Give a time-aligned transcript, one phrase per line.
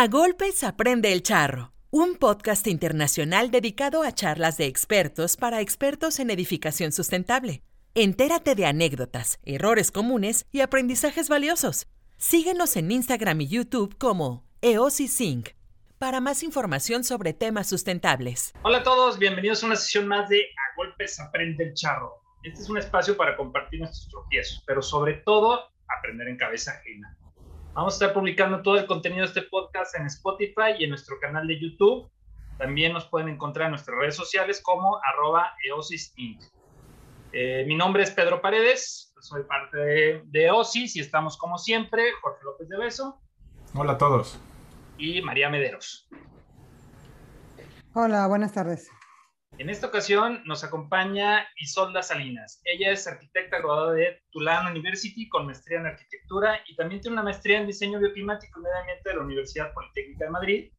[0.00, 6.20] A Golpes Aprende el Charro, un podcast internacional dedicado a charlas de expertos para expertos
[6.20, 7.64] en edificación sustentable.
[7.96, 11.88] Entérate de anécdotas, errores comunes y aprendizajes valiosos.
[12.16, 15.48] Síguenos en Instagram y YouTube como EOSISync
[15.98, 18.52] para más información sobre temas sustentables.
[18.62, 22.22] Hola a todos, bienvenidos a una sesión más de A Golpes Aprende el Charro.
[22.44, 25.58] Este es un espacio para compartir nuestros tropiezos, pero sobre todo
[25.88, 27.18] aprender en cabeza ajena.
[27.74, 31.18] Vamos a estar publicando todo el contenido de este podcast en Spotify y en nuestro
[31.20, 32.10] canal de YouTube.
[32.58, 36.42] También nos pueden encontrar en nuestras redes sociales como arroba eosisinc.
[37.32, 42.02] Eh, mi nombre es Pedro Paredes, soy parte de, de EOSIS y estamos como siempre,
[42.22, 43.20] Jorge López de Beso.
[43.74, 44.38] Hola a todos.
[44.96, 46.08] Y María Mederos.
[47.94, 48.90] Hola, buenas tardes.
[49.58, 52.62] En esta ocasión nos acompaña Isolda Salinas.
[52.64, 57.24] Ella es arquitecta graduada de Tulane University con maestría en arquitectura y también tiene una
[57.24, 60.72] maestría en diseño bioclimático y medio ambiente de la Universidad Politécnica de Madrid.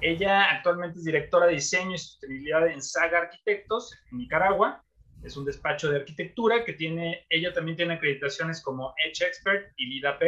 [0.00, 4.84] Ella actualmente es directora de diseño y sostenibilidad en Saga Arquitectos en Nicaragua.
[5.24, 9.86] Es un despacho de arquitectura que tiene, ella también tiene acreditaciones como Edge Expert y
[9.86, 10.22] LIDAP.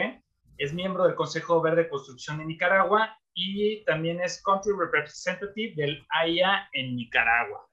[0.58, 6.04] Es miembro del Consejo Verde de Construcción de Nicaragua y también es Country Representative del
[6.08, 7.65] AIA en Nicaragua.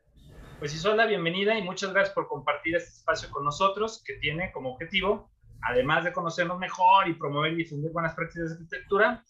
[0.64, 4.72] Pues Isolda, bienvenida y muchas gracias por compartir este espacio con nosotros que tiene como
[4.72, 5.30] objetivo,
[5.62, 9.26] además de conocernos mejor y promover y difundir buenas prácticas de arquitectura,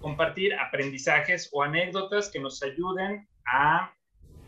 [0.00, 3.94] compartir aprendizajes o anécdotas que nos ayuden a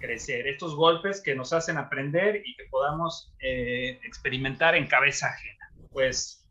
[0.01, 5.71] crecer, estos golpes que nos hacen aprender y que podamos eh, experimentar en cabeza ajena.
[5.93, 6.45] Pues,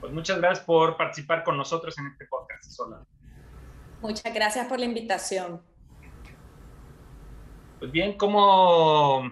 [0.00, 3.04] pues muchas gracias por participar con nosotros en este podcast, Isolda.
[4.00, 5.62] Muchas gracias por la invitación.
[7.78, 9.30] Pues bien, ¿cómo,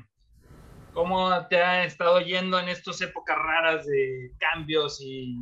[0.93, 5.39] ¿cómo te ha estado yendo en estas épocas raras de cambios y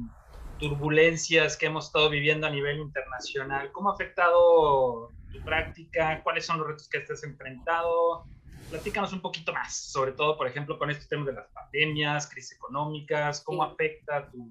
[0.61, 3.73] turbulencias que hemos estado viviendo a nivel internacional?
[3.73, 6.23] ¿Cómo ha afectado tu práctica?
[6.23, 8.25] ¿Cuáles son los retos que has enfrentado?
[8.71, 12.57] Platícanos un poquito más, sobre todo, por ejemplo, con estos temas de las pandemias, crisis
[12.57, 13.73] económicas, ¿cómo sí.
[13.73, 14.49] afecta tu...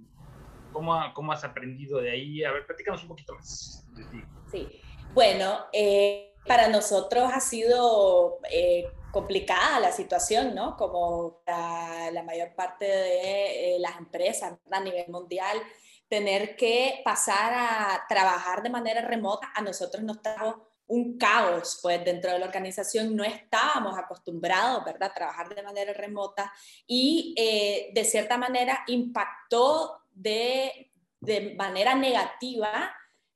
[0.73, 2.43] Cómo, ¿Cómo has aprendido de ahí?
[2.43, 4.23] A ver, platícanos un poquito más de ti.
[4.51, 4.81] Sí,
[5.13, 10.75] bueno, eh, para nosotros ha sido eh, complicada la situación, ¿no?
[10.77, 15.61] Como para la mayor parte de eh, las empresas a nivel mundial,
[16.07, 22.03] tener que pasar a trabajar de manera remota a nosotros nos trajo un caos, pues
[22.03, 26.51] dentro de la organización no estábamos acostumbrados, ¿verdad?, a trabajar de manera remota
[26.85, 30.91] y eh, de cierta manera impactó de,
[31.21, 32.93] de manera negativa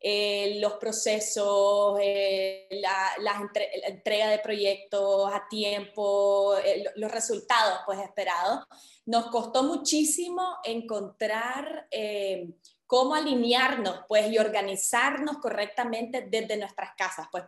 [0.07, 7.11] eh, los procesos, eh, la, la, entre, la, entrega de proyectos a tiempo, eh, los
[7.11, 8.65] resultados pues esperados.
[9.07, 12.51] Nos costó muchísimo encontrar eh,
[12.85, 17.27] cómo alinearnos pues y organizarnos correctamente desde nuestras casas.
[17.31, 17.45] Pues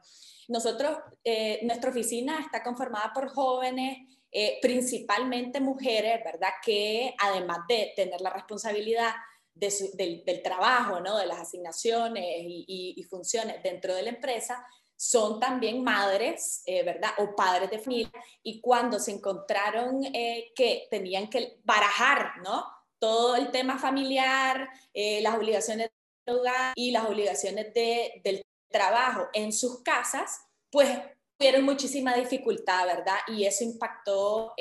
[0.47, 4.00] nosotros, eh, nuestra oficina está conformada por jóvenes,
[4.62, 6.53] principalmente mujeres, ¿verdad?
[6.63, 9.13] Que además de tener la responsabilidad
[9.59, 11.18] del, trabajo, ¿no?
[11.18, 17.12] de las asignaciones y, funciones dentro de la empresa, son también madres, eh, ¿verdad?
[17.19, 22.66] O padres de familia, y cuando se encontraron eh, que tenían que barajar, ¿no?
[22.97, 25.91] Todo el tema familiar, eh, las obligaciones
[26.25, 30.41] del hogar y las obligaciones de, del trabajo en sus casas,
[30.72, 30.90] pues
[31.38, 33.17] tuvieron muchísima dificultad, ¿verdad?
[33.28, 34.56] Y eso impactó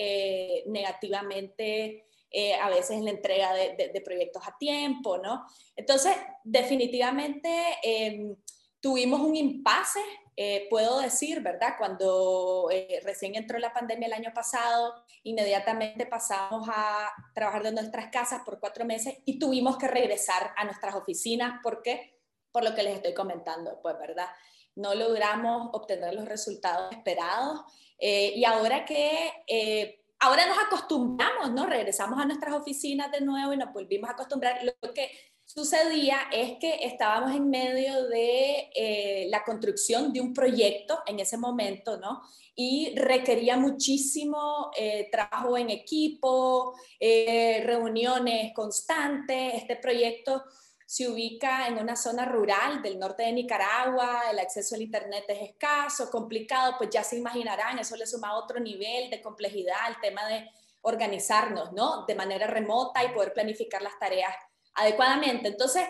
[0.67, 2.07] negativamente
[2.39, 5.47] eh, a veces la entrega de, de, de, proyectos a tiempo, ¿no?
[5.75, 6.15] Entonces,
[6.45, 7.49] definitivamente
[7.83, 8.37] eh,
[8.79, 10.01] tuvimos un impasse,
[10.37, 11.77] eh, puedo decir, ¿verdad?
[11.79, 14.93] Cuando eh, recién entró la pandemia el año pasado,
[15.23, 20.67] inmediatamente pasamos a trabajar de nuestras casas por cuatro meses y tuvimos que regresar a
[20.67, 22.21] nuestras oficinas porque,
[22.53, 24.29] por lo que les estoy comentando, pues, ¿verdad?
[24.75, 27.63] No logramos obtener los resultados esperados
[27.99, 31.67] eh, y ahora que ahora nos acostumbramos, ¿no?
[31.67, 34.61] Regresamos a nuestras oficinas de nuevo y nos volvimos a acostumbrar.
[34.65, 35.11] Lo que
[35.47, 41.39] sucedía es que estábamos en medio de eh, la construcción de un proyecto en ese
[41.39, 42.21] momento, ¿no?
[42.55, 49.55] Y requería muchísimo eh, trabajo en equipo, eh, reuniones constantes.
[49.55, 50.43] Este proyecto
[50.87, 55.51] se ubica en una zona rural del norte de Nicaragua, el acceso al Internet es
[55.51, 60.25] escaso, complicado, pues ya se imaginarán, eso le suma otro nivel de complejidad al tema
[60.27, 60.49] de
[60.83, 62.07] organizarnos, ¿no?
[62.07, 64.33] De manera remota y poder planificar las tareas
[64.75, 65.49] adecuadamente.
[65.49, 65.89] Entonces,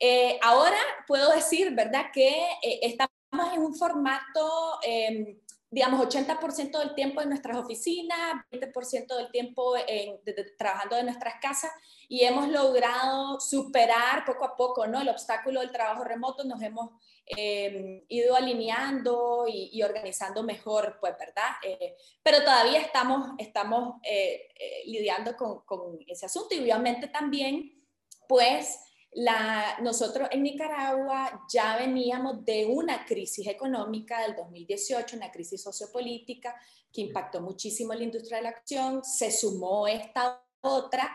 [0.00, 2.28] eh, ahora puedo decir, ¿verdad?, que
[2.62, 4.80] eh, estamos en un formato...
[4.82, 5.36] Eh,
[5.70, 8.18] digamos, 80% del tiempo en nuestras oficinas,
[8.50, 11.70] 20% del tiempo en, de, de, trabajando en nuestras casas
[12.08, 15.00] y hemos logrado superar poco a poco ¿no?
[15.00, 16.90] el obstáculo del trabajo remoto, nos hemos
[17.36, 21.50] eh, ido alineando y, organizando mejor, pues, ¿verdad?
[21.62, 24.48] Eh, pero todavía estamos, estamos eh,
[24.86, 27.84] lidiando con, con, ese asunto y obviamente también,
[28.26, 28.80] pues,
[29.12, 36.54] la, nosotros en Nicaragua ya veníamos de una crisis económica del 2018, una crisis sociopolítica
[36.92, 41.14] que impactó muchísimo la industria de la acción, se sumó esta otra,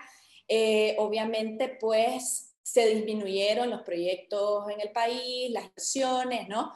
[0.97, 6.73] obviamente, pues se disminuyeron los proyectos en el país, las inversiones, ¿no?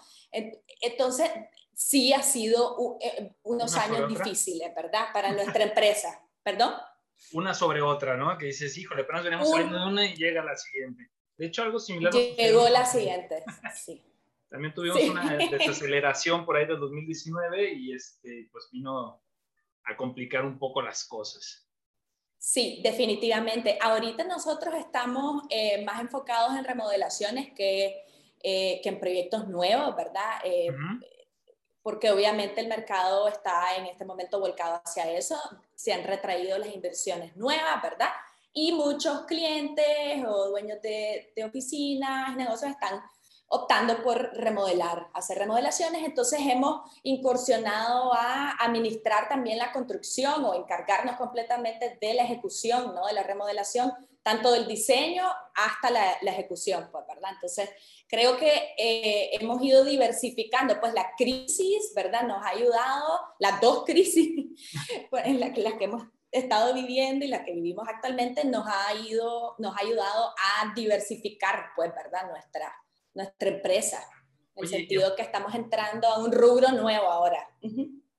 [0.81, 1.29] Entonces,
[1.77, 5.05] sí ha sido eh, unos años difíciles, ¿verdad?
[5.13, 6.21] Para nuestra empresa.
[6.43, 6.73] ¿Perdón?
[7.33, 8.37] Una sobre otra, ¿no?
[8.37, 11.09] Que dices, híjole, apenas venimos saliendo de una y llega la siguiente.
[11.37, 12.13] De hecho, algo similar.
[12.13, 13.43] Llegó la siguiente,
[13.75, 14.03] sí.
[14.49, 19.21] También tuvimos una desaceleración por ahí del 2019 y este, pues vino
[19.83, 21.67] a complicar un poco las cosas.
[22.37, 23.77] Sí, definitivamente.
[23.81, 28.05] Ahorita nosotros estamos eh, más enfocados en remodelaciones que,
[28.41, 30.39] eh, que en proyectos nuevos, ¿verdad?
[30.45, 30.69] Eh,
[31.87, 35.37] porque obviamente el mercado está en este momento volcado hacia eso.
[35.73, 38.09] Se han retraído las inversiones nuevas, ¿verdad?
[38.51, 39.85] Y muchos clientes
[40.27, 43.01] o dueños de, de oficinas, negocios están
[43.47, 46.03] optando por remodelar, hacer remodelaciones.
[46.03, 53.07] Entonces hemos incursionado a administrar también la construcción o encargarnos completamente de la ejecución, ¿no?
[53.07, 53.93] De la remodelación,
[54.27, 55.23] tanto del diseño
[55.55, 57.31] hasta la, ejecución, pues, ¿verdad?
[57.35, 57.69] Entonces
[58.09, 62.23] creo que eh, hemos ido diversificando, pues la crisis, ¿verdad?
[62.27, 64.29] Nos ha ayudado, las dos crisis
[65.09, 69.55] pues, en las que hemos estado viviendo y las que vivimos actualmente nos ha ido,
[69.59, 72.29] nos ha ayudado a diversificar, pues, ¿verdad?
[72.29, 72.75] Nuestra,
[73.13, 74.05] nuestra empresa,
[74.55, 77.47] en el sentido que estamos entrando a un rubro nuevo ahora.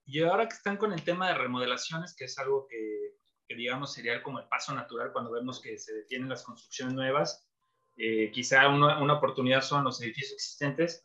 [0.06, 3.18] Y ahora que están con el tema de remodelaciones, que es algo que,
[3.48, 7.48] que digamos sería como el paso natural cuando vemos que se detienen las construcciones nuevas,
[7.96, 11.04] eh, quizá una, una, oportunidad son los edificios existentes.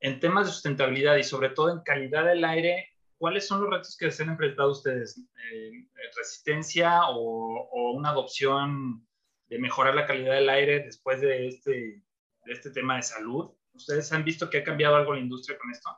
[0.00, 3.96] En temas de sustentabilidad y sobre todo en calidad del aire, ¿cuáles son los retos
[3.96, 5.18] que se han enfrentado ustedes?
[5.52, 9.06] Eh, ¿Resistencia o, o, una adopción
[9.46, 12.02] de mejorar la calidad del aire después de este
[12.46, 13.50] de este tema de salud.
[13.74, 15.90] ¿Ustedes han visto que ha cambiado algo la industria con esto?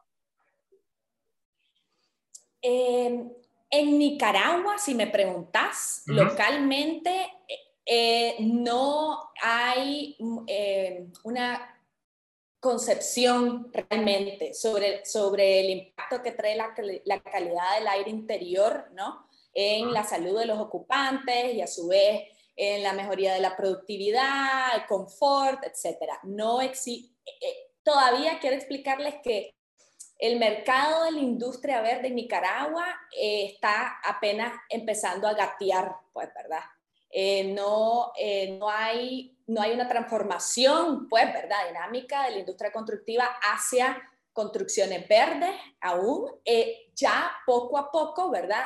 [2.61, 3.31] Em,
[3.71, 7.33] en Nicaragua, si me preguntas, localmente
[7.85, 10.17] eh, no hay
[10.47, 11.75] em, una
[12.61, 16.75] concepción realmente sobre, sobre el impacto que trae la,
[17.05, 19.27] la calidad del aire interior, ¿no?
[19.55, 22.25] En la salud de los ocupantes y a su vez
[22.57, 26.19] en la mejoría de la productividad, el confort, etcétera.
[26.25, 29.55] No existe, eh, eh, todavía quiero explicarles que
[30.19, 32.87] el mercado de la industria verde en Nicaragua
[33.17, 36.63] eh, está apenas empezando a gatear, pues, ¿verdad?
[37.55, 38.13] no,
[38.59, 41.69] no, hay, no hay una transformación, pues, ¿verdad?
[41.69, 43.97] Dinámica de la industria constructiva hacia
[44.33, 46.31] construcciones verdes aún.
[46.95, 48.65] ya poco a poco, ¿verdad?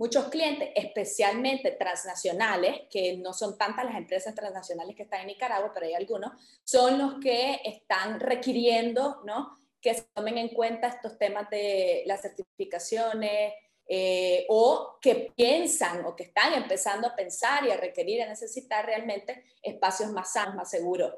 [0.00, 5.72] muchos clientes, especialmente transnacionales, que no son tantas las empresas transnacionales que están en Nicaragua,
[5.74, 6.32] pero hay algunos,
[6.64, 9.59] son los que están requiriendo ¿no?
[9.80, 13.54] Que se tomen en cuenta estos temas de las certificaciones
[13.86, 18.86] eh, o que piensan o que están empezando a pensar y a requerir, a necesitar
[18.86, 21.14] realmente espacios más sanos, más seguros.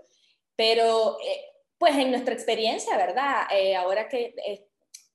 [0.57, 1.45] Pero, eh,
[1.77, 3.49] pues en nuestra experiencia, ¿verdad?
[3.51, 4.35] Eh, ahora que,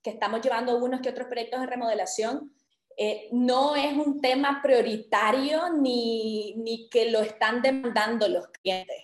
[0.04, 2.54] que estamos llevando unos que otros proyectos de remodelación,
[3.00, 8.98] eh, no es un tema prioritario ni, ni, que lo están demandando los clientes.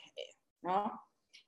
[0.61, 1.02] ¿no?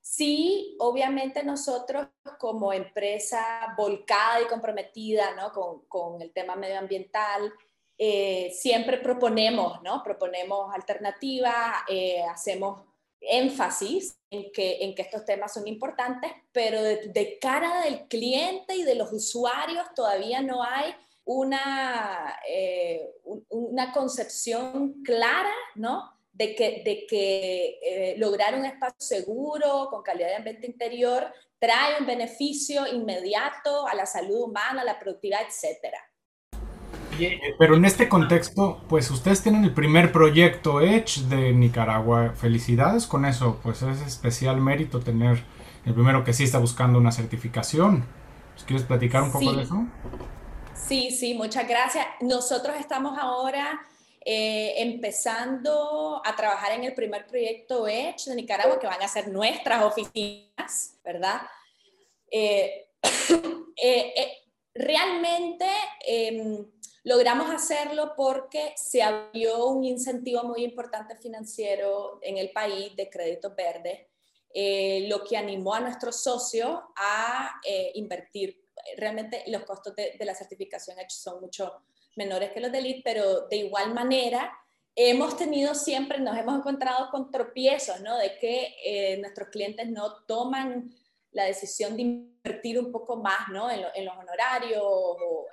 [0.08, 2.06] Sí, obviamente nosotros
[2.38, 5.52] como empresa volcada y comprometida ¿no?
[5.52, 7.52] con, con el tema medioambiental,
[7.98, 10.04] eh, siempre proponemos, ¿no?
[10.04, 12.82] proponemos alternativas, eh, hacemos
[13.20, 18.84] énfasis en que, en que estos temas son importantes, pero de, cara del cliente y
[18.84, 20.94] de los usuarios todavía no hay
[21.24, 23.10] una, eh,
[23.48, 26.15] una concepción clara, ¿no?
[26.36, 31.98] De que, de que eh, lograr un espacio seguro, con calidad de ambiente interior, trae
[31.98, 35.98] un beneficio inmediato a la salud humana, a la productividad, etcétera.
[37.18, 42.34] Eh, pero en este contexto, pues ustedes tienen el primer proyecto Edge de Nicaragua.
[42.36, 45.42] Felicidades con eso, pues es especial mérito tener
[45.86, 48.04] el primero que sí está buscando una certificación.
[48.66, 49.86] ¿Quieres platicar un poco de eso?
[50.74, 52.06] Sí, sí, muchas gracias.
[52.20, 53.80] Nosotros estamos ahora
[54.28, 59.28] eh, empezando a trabajar en el primer proyecto Edge de Nicaragua, que van a ser
[59.28, 61.42] nuestras oficinas, ¿verdad?
[62.28, 62.88] Eh,
[63.80, 64.38] eh,
[64.74, 65.64] realmente
[66.04, 66.66] em,
[67.04, 73.54] logramos hacerlo porque se abrió un incentivo muy importante financiero en el país de créditos
[73.54, 74.08] verdes
[75.08, 77.60] lo que animó a nuestros socios a
[77.94, 78.64] invertir.
[78.96, 81.70] Realmente los costos de, la certificación son mucho
[82.16, 84.52] menores que los de elite, pero de igual manera
[84.94, 88.16] hemos tenido siempre, nos hemos encontrado con tropiezos, ¿no?
[88.16, 90.90] De que nuestros clientes no toman
[91.32, 93.70] la decisión de invertir un poco más, ¿no?
[93.70, 95.46] En, los honorarios o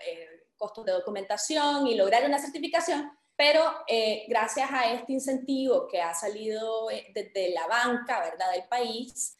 [0.64, 6.14] costos de documentación y lograr una certificación, pero eh, gracias a este incentivo que ha
[6.14, 9.36] salido eh, desde la banca, ¿verdad?, del país,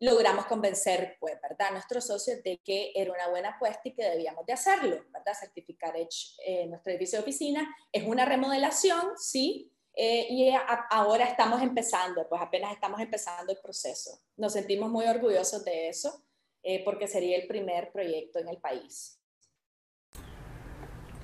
[0.00, 4.04] logramos convencer, pues, ¿verdad?, a nuestros socios de que era una buena apuesta y que
[4.04, 7.74] debíamos de hacerlo, ¿verdad?, certificar eh, nuestro edificio de oficina.
[7.92, 10.52] Es una remodelación, sí, y
[10.90, 14.20] ahora estamos empezando, pues apenas estamos empezando el proceso.
[14.36, 16.22] Nos sentimos muy orgullosos de eso,
[16.84, 19.18] porque sería el primer proyecto en el país.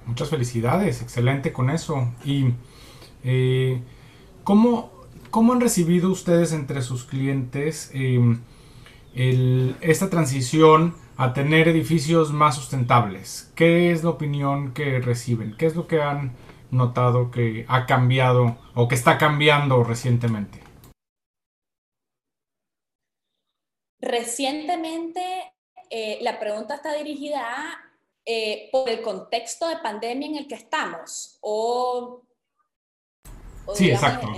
[0.07, 2.13] Muchas felicidades, excelente con eso.
[2.25, 2.55] ¿Y
[3.25, 3.83] eh,
[4.45, 4.91] ¿cómo,
[5.33, 7.91] han recibido ustedes entre sus clientes
[9.15, 13.53] esta transición a tener edificios más sustentables?
[13.55, 15.57] ¿Qué es la opinión que reciben?
[15.57, 16.33] ¿Qué es lo que han
[16.71, 20.61] notado que ha cambiado o que está cambiando recientemente?
[24.01, 25.23] Recientemente,
[25.89, 27.85] eh, la pregunta está dirigida a
[28.27, 32.23] eh, por el contexto de pandemia en el que estamos o...
[33.75, 34.29] sí, exacto.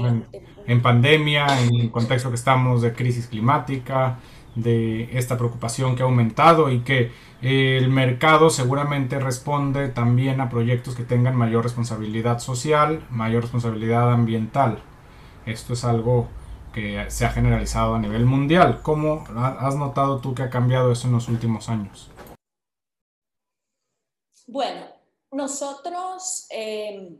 [0.66, 4.18] En, pandemia, en el contexto que estamos de crisis climática,
[4.56, 10.48] de esta preocupación que ha aumentado y que eh, el mercado seguramente responde también a
[10.48, 14.82] proyectos que tengan mayor responsabilidad social, mayor responsabilidad ambiental.
[15.44, 16.28] Esto es algo
[16.72, 18.80] que se ha generalizado a nivel mundial.
[18.82, 22.10] ¿Cómo has notado tú que ha cambiado eso en los últimos años?
[24.46, 24.86] Bueno,
[25.30, 27.18] nosotros em,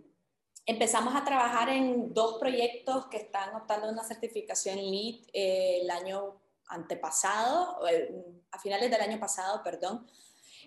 [0.64, 6.37] empezamos a trabajar en dos proyectos que están optando una certificación LEED eh, el año
[6.68, 7.80] antepasado,
[8.50, 10.06] a finales del año pasado, perdón.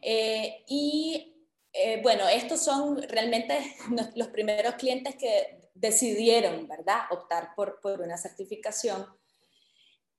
[0.01, 1.36] Eh, y
[1.74, 3.75] eh, bueno, estos son realmente
[4.15, 9.06] los primeros clientes que decidieron, ¿verdad?, optar por, por una certificación.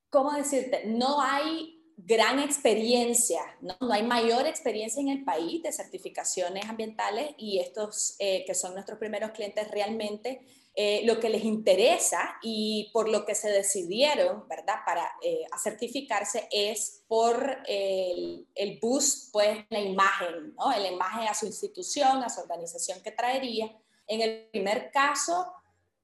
[0.09, 0.85] ¿Cómo decirte?
[0.87, 3.77] No hay gran experiencia, ¿no?
[3.93, 8.99] hay mayor experiencia en el país de certificaciones ambientales y estos eh, que son nuestros
[8.99, 10.41] primeros clientes realmente
[10.83, 16.49] eh, lo que les interesa y por lo que se decidieron, ¿verdad?, para eh, certificarse
[16.51, 20.71] es por el, el, boost, pues, la imagen, ¿no?
[20.71, 23.71] La imagen a su institución, a su organización que traería.
[24.07, 25.53] En el primer caso,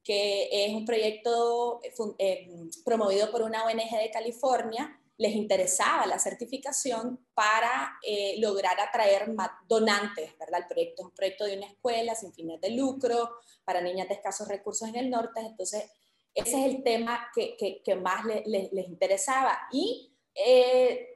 [0.04, 1.80] que es un proyecto
[2.85, 9.35] promovido por una ONG de California, les interesaba la certificación para eh, lograr atraer
[9.66, 10.61] donantes, ¿verdad?
[10.61, 13.30] El proyecto es un proyecto de una escuela sin fines de lucro
[13.64, 15.90] para niñas de escasos recursos en el norte, entonces
[16.35, 19.58] ese es el tema que, que, más les interesaba.
[19.73, 21.15] Y eh,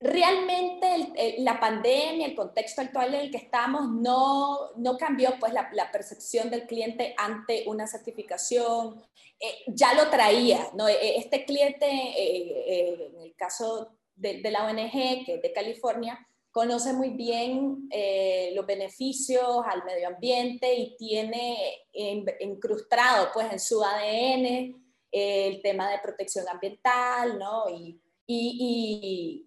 [0.00, 5.70] realmente la pandemia, el contexto actual en el que estamos, no, no cambió pues la,
[5.72, 9.02] la, percepción del cliente ante una certificación.
[9.40, 10.88] Eh, ya lo traía, ¿no?
[10.88, 15.52] E, este cliente, eh, eh, en el caso de, de, la ONG, que es de
[15.52, 16.18] California,
[16.50, 17.86] conoce muy bien
[18.54, 21.84] los beneficios al medio ambiente y tiene
[22.40, 24.74] incrustado pues en su ADN
[25.12, 27.68] el tema de protección ambiental, ¿no?
[27.68, 29.46] y, y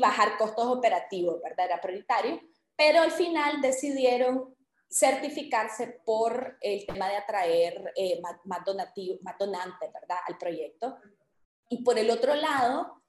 [0.00, 1.66] bajar costos operativos, ¿verdad?
[1.66, 2.40] Era prioritario,
[2.76, 4.54] pero al final decidieron
[4.88, 8.60] certificarse por el tema de atraer eh, más, más,
[9.22, 10.18] más donantes, ¿verdad?
[10.26, 10.96] Al proyecto.
[11.68, 13.02] Y por el otro lado,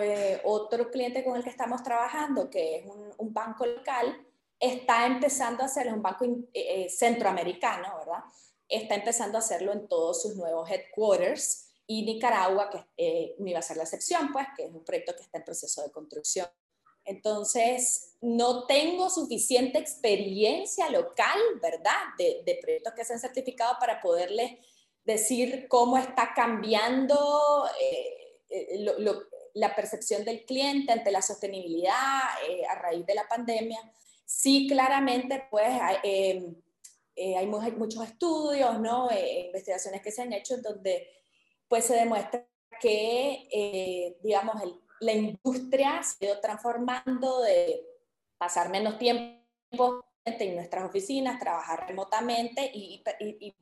[0.00, 2.86] eh, otro cliente con el que estamos trabajando, que es
[3.18, 4.26] un, banco local,
[4.58, 8.24] está empezando a hacerlo, es un banco eh, centroamericano, ¿verdad?
[8.68, 13.60] Está empezando a hacerlo en todos sus nuevos headquarters y Nicaragua, que eh, no iba
[13.60, 16.46] a ser la excepción, pues, que es un proyecto que está en proceso de construcción.
[17.04, 24.02] Entonces, no tengo suficiente experiencia local, ¿verdad?, de, de proyectos que se han certificado para
[24.02, 24.58] poderles
[25.02, 28.94] decir cómo está cambiando eh, eh,
[29.54, 33.80] la percepción del cliente ante la sostenibilidad eh, a raíz de la pandemia.
[34.26, 36.54] Sí, claramente, pues, hay,
[37.16, 41.17] hay muchos estudios, ¿no?, investigaciones que se han hecho en donde
[41.68, 42.46] pues se demuestra
[42.80, 44.54] que, eh, digamos,
[45.00, 47.84] la industria se ha ido transformando de
[48.38, 53.02] pasar menos tiempo en nuestras oficinas, trabajar remotamente y,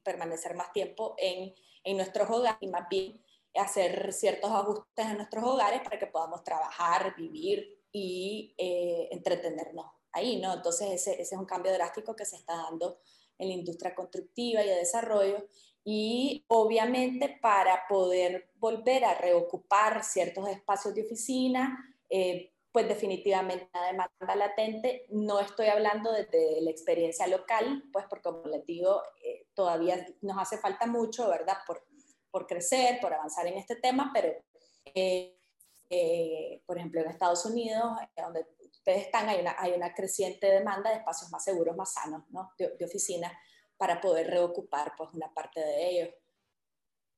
[0.03, 3.23] permanecer más tiempo en, en, nuestros hogares y más bien
[3.55, 10.41] hacer ciertos ajustes en nuestros hogares para que podamos trabajar, vivir y eh, entretenernos ahí,
[10.41, 10.55] ¿no?
[10.55, 12.99] Entonces ese, ese, es un cambio drástico que se está dando
[13.39, 15.47] en la industria constructiva y de desarrollo
[15.88, 21.78] y obviamente para poder volver a reocupar ciertos espacios de oficina,
[22.11, 25.07] eh, pues definitivamente la demanda latente.
[25.11, 30.37] No estoy hablando desde la experiencia local, pues porque como les digo, eh, todavía nos
[30.38, 31.59] hace falta mucho, ¿verdad?
[31.64, 31.87] Por,
[32.33, 34.35] por crecer, por avanzar en este tema, pero
[34.93, 35.38] eh,
[36.66, 40.97] por ejemplo en Estados Unidos, donde ustedes están, hay una, hay una creciente demanda de
[40.97, 42.50] espacios más seguros, más sanos, ¿no?
[42.59, 43.33] De, de oficinas
[43.76, 46.14] para poder reocupar pues una parte de ellos.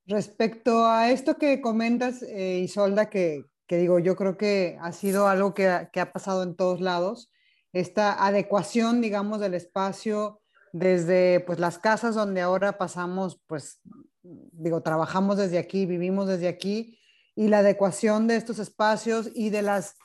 [0.05, 5.53] Respecto a esto que comentas, eh, Isolda, que, digo, yo creo que ha sido algo
[5.53, 7.31] que, que, ha pasado en todos lados,
[7.73, 10.41] esta adecuación, digamos, del espacio
[10.73, 13.81] desde pues las casas donde ahora pasamos, pues,
[14.23, 16.99] digo, trabajamos desde aquí, vivimos desde aquí,
[17.35, 19.95] y la adecuación de estos espacios y de las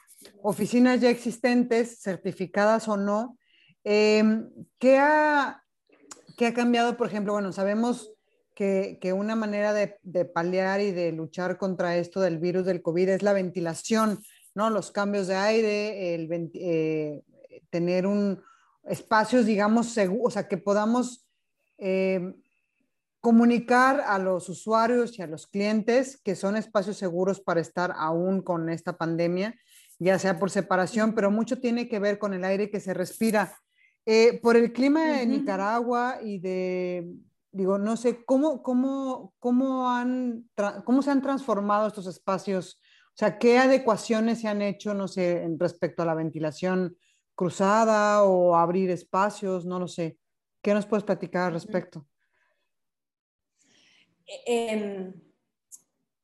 [0.42, 3.38] oficinas ya existentes, certificadas o no,
[3.84, 4.22] eh,
[4.78, 5.63] ¿qué ha
[6.36, 7.32] ¿Qué ha cambiado, por ejemplo?
[7.32, 8.12] Bueno, sabemos
[8.54, 12.82] que, que una manera de, de, paliar y de luchar contra esto del virus del
[12.82, 14.20] COVID es la ventilación,
[14.54, 14.70] ¿no?
[14.70, 17.22] Los cambios de aire, el, eh,
[17.70, 18.42] tener un
[18.84, 21.26] espacios, digamos, seguros, o sea, que podamos
[21.78, 22.34] eh,
[23.20, 28.42] comunicar a los usuarios y a los clientes que son espacios seguros para estar aún
[28.42, 29.54] con esta pandemia,
[29.98, 33.56] ya sea por separación, pero mucho tiene que ver con el aire que se respira
[34.06, 37.14] eh, por el clima de Nicaragua y de,
[37.52, 40.48] digo, no sé, ¿cómo, cómo, cómo, han,
[40.84, 42.80] ¿cómo se han transformado estos espacios?
[43.08, 46.96] O sea, ¿qué adecuaciones se han hecho, no sé, en respecto a la ventilación
[47.34, 49.64] cruzada o abrir espacios?
[49.64, 50.18] No lo sé.
[50.60, 52.06] ¿Qué nos puedes platicar al respecto?
[54.46, 55.12] Eh,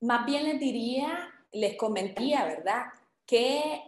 [0.01, 2.87] más bien les diría, les comentaría, ¿verdad?
[3.25, 3.83] Que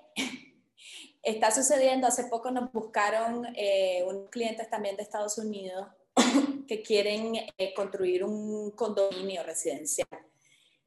[1.22, 5.86] está sucediendo, hace poco nos buscaron eh, unos clientes también de Estados Unidos
[6.68, 10.08] que quieren eh, construir un condominio residencial.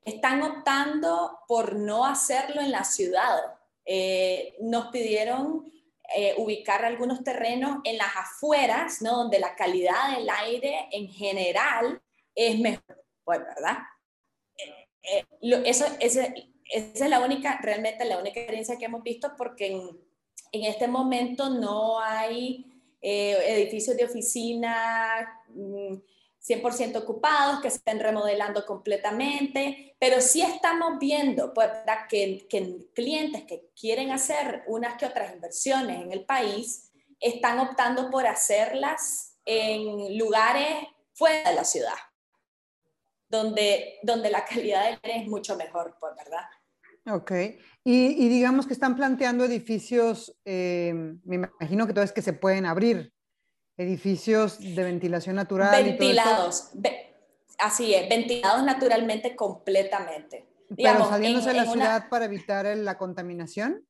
[0.03, 3.39] Están optando por no hacerlo en la ciudad.
[3.85, 5.71] Eh, nos pidieron
[6.37, 9.17] ubicar algunos terrenos en las afueras, ¿no?
[9.17, 11.99] donde la calidad del aire en general
[12.35, 13.79] es mejor, pues, ¿verdad?
[15.41, 16.27] eso, esa
[16.69, 20.04] es la única, realmente la única experiencia que hemos visto porque en,
[20.55, 22.65] en este momento no hay
[23.01, 30.97] eh, edificios de oficina 100% mm, ocupados, que se estén remodelando completamente, pero sí estamos
[30.99, 31.69] viendo pues,
[32.09, 38.09] que, que clientes que quieren hacer unas que otras inversiones en el país están optando
[38.09, 41.97] por hacerlas en lugares fuera de la ciudad,
[43.29, 46.45] donde, donde la calidad del aire es mucho mejor, pues, ¿verdad?
[47.07, 47.31] Ok,
[47.87, 50.91] y, digamos que están planteando edificios, eh,
[51.23, 53.13] me imagino que todo es que se pueden abrir,
[53.77, 55.83] edificios de ventilación natural.
[55.83, 56.71] Ventilados,
[57.59, 60.47] así es, ventilados naturalmente completamente.
[60.75, 63.87] Pero saliéndose de la ciudad para evitar la contaminación.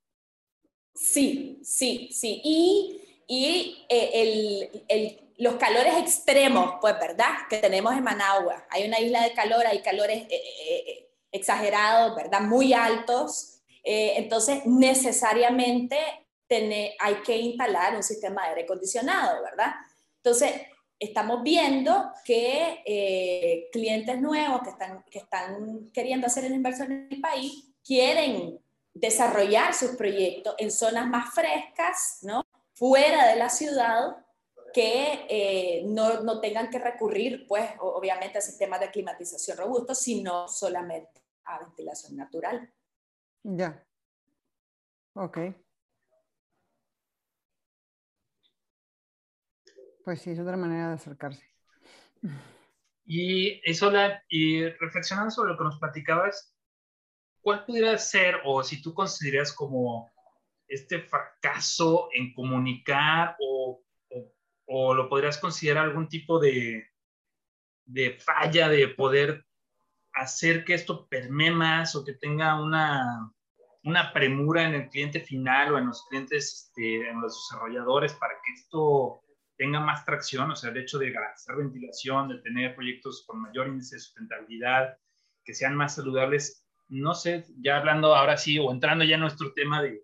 [0.94, 2.42] Sí, sí, sí.
[2.44, 7.30] Y, y eh, el, el, los calores extremos, pues, ¿verdad?
[7.50, 8.66] Que tenemos en Managua.
[8.70, 12.42] Hay una isla de calor, hay calores eh, exagerados, ¿verdad?
[12.42, 13.55] Muy altos.
[13.86, 15.98] Eh, entonces, necesariamente
[17.00, 19.74] hay que instalar un sistema de aire acondicionado, ¿verdad?
[20.18, 20.54] Entonces,
[21.00, 27.08] estamos viendo que eh, clientes nuevos que están, que están queriendo hacer la inversión en
[27.12, 28.60] el país quieren
[28.94, 32.44] desarrollar sus proyectos en zonas más frescas, ¿no?
[32.74, 34.18] Fuera de la ciudad,
[34.74, 40.48] que eh, no, no, tengan que recurrir, pues, obviamente a sistemas de climatización robustos, sino
[40.48, 42.70] solamente a ventilación natural.
[43.46, 43.86] Ya.
[45.14, 45.38] Ok.
[50.04, 51.44] Pues sí, es otra manera de acercarse.
[53.06, 53.92] Y eso,
[54.30, 56.56] y reflexionando sobre lo que nos platicabas,
[57.42, 60.12] ¿cuál pudiera ser, o si tú consideras como
[60.68, 63.84] este fracaso en comunicar, o,
[64.66, 66.88] o, lo podrías considerar algún tipo de,
[67.86, 69.45] de falla de poder
[70.16, 73.32] hacer que esto permee más o que tenga una,
[73.84, 78.34] una premura en el cliente final o en los clientes, este, en los desarrolladores para
[78.44, 79.22] que esto
[79.58, 83.68] tenga más tracción, o sea, el hecho de garantizar ventilación, de tener proyectos con mayor
[83.68, 84.98] índice de sustentabilidad,
[85.44, 89.54] que sean más saludables, no sé, ya hablando ahora sí o entrando ya en nuestro
[89.54, 90.04] tema de,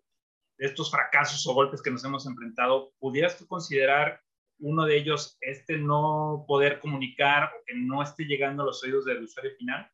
[0.57, 4.21] de estos fracasos o golpes que nos hemos enfrentado, ¿pudieras tú considerar
[4.59, 9.05] uno de ellos este no poder comunicar o que no esté llegando a los oídos
[9.05, 9.91] del usuario final?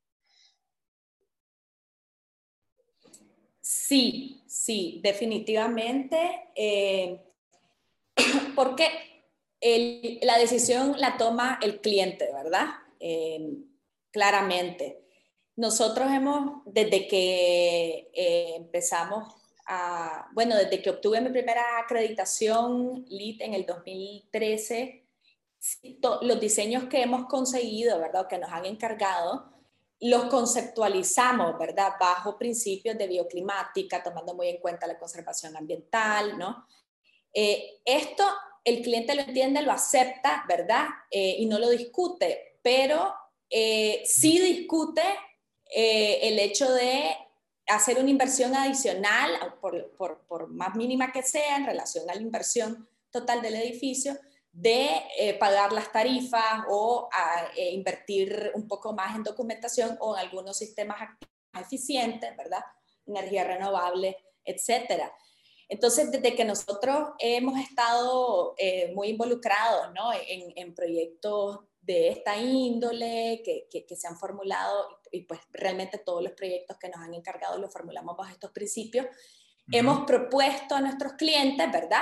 [3.69, 6.51] Sí, sí, definitivamente.
[6.55, 7.21] Eh,
[8.55, 8.87] porque
[10.21, 12.67] la decisión la toma el cliente, ¿verdad?
[14.11, 15.03] claramente.
[15.57, 18.09] Nosotros hemos, desde que
[18.55, 19.35] empezamos
[19.67, 25.05] a, bueno, desde que obtuve mi primera acreditación LEED en el 2013,
[26.21, 28.27] los diseños que hemos conseguido, ¿verdad?
[28.27, 29.56] Que nos han encargado,
[29.99, 31.93] los conceptualizamos, ¿verdad?
[31.99, 36.67] Bajo principios de bioclimática, tomando muy en cuenta la conservación ambiental, ¿no?
[37.33, 38.23] Eh, esto
[38.63, 40.87] el cliente lo entiende, lo acepta, ¿verdad?
[41.09, 43.13] Eh, y no lo discute, pero
[43.49, 45.03] eh, sí discute
[45.69, 47.13] el hecho de
[47.67, 52.21] hacer una inversión adicional, por, por, por, más mínima que sea, en relación a la
[52.21, 54.17] inversión total del edificio,
[54.57, 54.89] de
[55.19, 60.25] eh, pagar las tarifas o a, eh, invertir un poco más en documentación o en
[60.25, 60.97] algunos sistemas
[61.53, 62.63] eficientes, ¿verdad?
[63.05, 65.13] Energía renovable, etcétera.
[65.69, 70.11] Entonces, desde que nosotros hemos estado eh, muy involucrados ¿no?
[70.11, 76.23] en, en, proyectos de esta índole que, que, se han formulado y pues realmente todos
[76.23, 79.05] los proyectos que nos han encargado los formulamos bajo estos principios,
[79.71, 82.01] hemos propuesto a nuestros clientes, ¿verdad?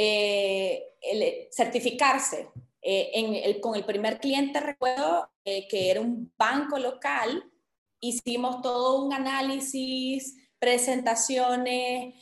[0.00, 2.48] Eh, el, certificarse.
[2.80, 7.50] Eh, con el primer cliente recuerdo eh, que era un banco local,
[7.98, 12.14] hicimos todo un análisis, presentaciones,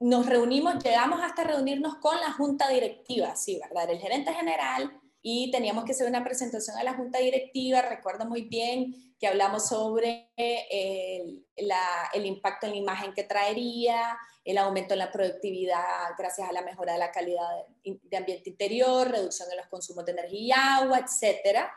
[0.00, 3.88] nos reunimos, llegamos hasta reunirnos con la junta directiva, sí, ¿verdad?
[3.88, 8.42] El gerente general y teníamos que hacer una presentación a la junta directiva, recuerdo muy
[8.42, 15.00] bien que hablamos sobre el, el impacto en la imagen que traería, el aumento en
[15.00, 19.66] la productividad gracias a la mejora de la calidad de ambiente interior, reducción de los
[19.68, 21.70] consumos de energía y agua, etcétera.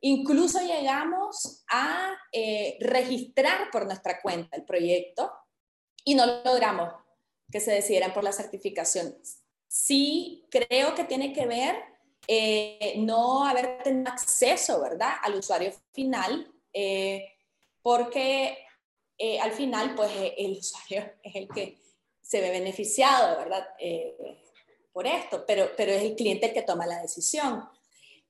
[0.00, 5.32] Incluso llegamos a eh, registrar por nuestra cuenta el proyecto
[6.04, 6.92] y no logramos
[7.50, 9.16] que se decidieran por la certificación.
[9.66, 11.76] Sí creo que tiene que ver
[12.30, 17.24] eh, no haber tenido acceso, ¿verdad?, al usuario final, eh,
[17.82, 18.58] porque
[19.40, 21.80] al final, pues el usuario es el que
[22.20, 23.66] se ve beneficiado, ¿verdad?
[23.78, 24.14] Eh,
[24.92, 27.66] por esto, pero, pero es el cliente el que toma la decisión.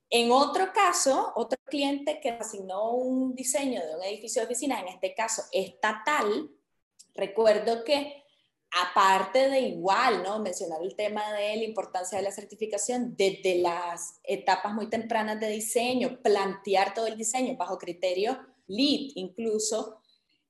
[0.09, 4.87] En otro caso, otro cliente que asignó un diseño de un edificio de oficinas, en
[4.87, 6.49] este caso estatal,
[7.13, 8.23] recuerdo que
[8.71, 10.39] aparte de igual, ¿no?
[10.39, 15.49] Mencionar el tema de la importancia de la certificación desde las etapas muy tempranas de
[15.49, 19.99] diseño, plantear todo el diseño bajo criterio LEED incluso,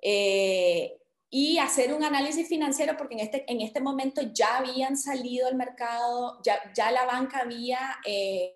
[0.01, 0.97] eh,
[1.29, 5.55] y hacer un análisis financiero porque en este, en este momento ya habían salido al
[5.55, 8.53] mercado, ya, ya la banca había eh,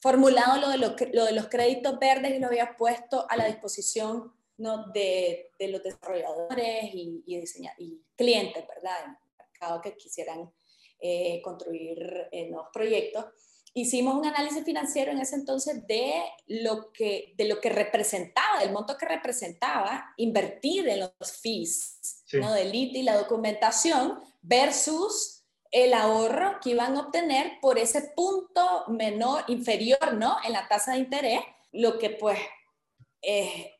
[0.00, 3.46] formulado lo de, lo, lo, de los créditos verdes y lo había puesto a la
[3.46, 4.86] disposición ¿no?
[4.92, 7.42] de, de los desarrolladores y, y,
[7.78, 8.96] y clientes, ¿verdad?
[9.04, 10.50] En el mercado que quisieran
[11.00, 13.26] eh, construir eh, nuevos proyectos
[13.76, 18.72] hicimos un análisis financiero en ese entonces de lo que, de lo que representaba, del
[18.72, 22.54] monto que representaba invertir en los fees ¿no?
[22.54, 28.84] del IT y la documentación versus el ahorro que iban a obtener por ese punto
[28.88, 30.38] menor, inferior, ¿no?
[30.42, 31.40] En la tasa de interés,
[31.72, 32.38] lo que pues
[33.20, 33.74] eh,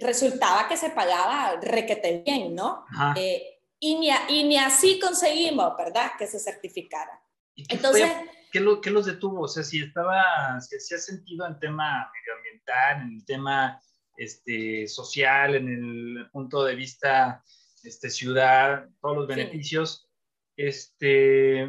[0.00, 2.84] resultaba que se pagaba requete bien, ¿no?
[3.16, 6.12] Eh, y, ni, y ni así conseguimos, ¿verdad?
[6.18, 7.20] Que se certificara.
[7.56, 8.10] Entonces...
[8.52, 9.42] ¿qué, lo, ¿qué, los detuvo?
[9.42, 13.80] O sea, si estaba, si hacía sentido en tema medioambiental, en el tema
[14.16, 17.42] este, social, en el punto de vista
[17.82, 20.08] este, ciudad, todos los beneficios,
[20.56, 20.64] sí.
[20.66, 21.68] este,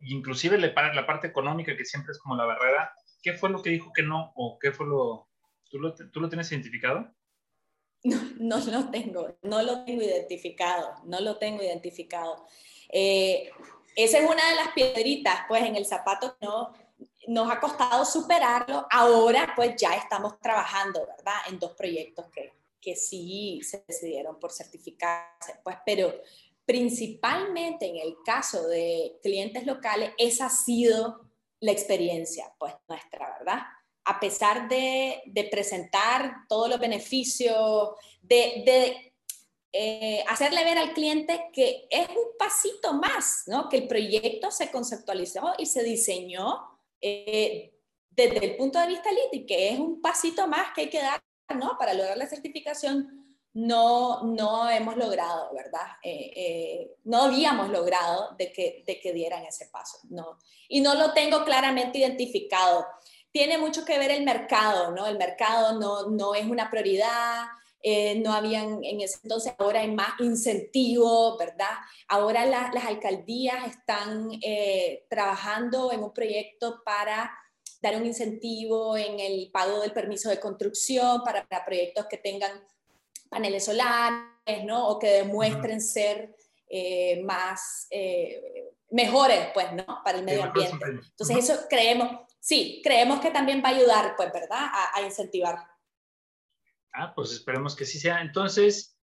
[0.00, 3.92] inclusive la parte económica, que siempre es como la barrera, ¿qué fue lo que dijo
[3.92, 4.32] que no?
[4.34, 5.28] ¿O qué fue lo...
[5.70, 7.12] ¿Tú lo, tú lo tienes identificado?
[8.38, 12.44] No, no lo tengo, no lo tengo identificado, no lo tengo identificado.
[12.90, 13.50] Eh,
[13.96, 16.72] esa es una de las piedritas, pues, en el zapato no
[17.26, 18.86] nos ha costado superarlo.
[18.90, 21.34] Ahora, pues, ya estamos trabajando, ¿verdad?
[21.48, 26.14] En dos proyectos que, que sí se decidieron por certificarse, pues, pero
[26.66, 31.22] principalmente en el caso de clientes locales, esa ha sido
[31.60, 33.62] la experiencia, pues, nuestra, ¿verdad?
[34.04, 37.90] A pesar de, presentar todos los beneficios,
[38.20, 39.12] de,
[39.72, 43.68] eh, hacerle ver al cliente que es un pasito más, ¿no?
[43.68, 47.74] Que el proyecto se conceptualizó y se diseñó eh,
[48.10, 51.22] desde el punto de vista LIT que es un pasito más que hay que dar,
[51.56, 51.76] ¿no?
[51.78, 55.86] Para lograr la certificación, no, no hemos logrado, ¿verdad?
[56.02, 60.38] Eh, no habíamos logrado de que, de que dieran ese paso, ¿no?
[60.68, 62.86] Y no lo tengo claramente identificado.
[63.34, 65.08] Tiene mucho que ver el mercado, ¿no?
[65.08, 67.46] El mercado no, no es una prioridad,
[67.82, 71.72] eh, no habían en ese entonces, ahora hay más incentivos, ¿verdad?
[72.06, 77.36] Ahora las alcaldías están eh, trabajando en un proyecto para
[77.82, 82.52] dar un incentivo en el pago del permiso de construcción para, proyectos que tengan
[83.28, 84.90] paneles solares, ¿no?
[84.90, 86.36] O que demuestren ser
[86.68, 87.88] eh, más
[88.90, 90.02] mejores, pues, ¿no?
[90.04, 90.86] Para el medio ambiente.
[90.86, 94.68] Entonces, eso creemos, sí, creemos que también va a ayudar, pues, ¿verdad?
[94.94, 95.56] A, incentivar.
[96.92, 98.20] Ah, pues esperemos que sí sea.
[98.20, 98.98] Entonces,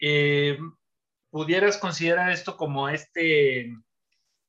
[0.00, 0.58] eh,
[1.30, 3.72] ¿pudieras considerar esto como este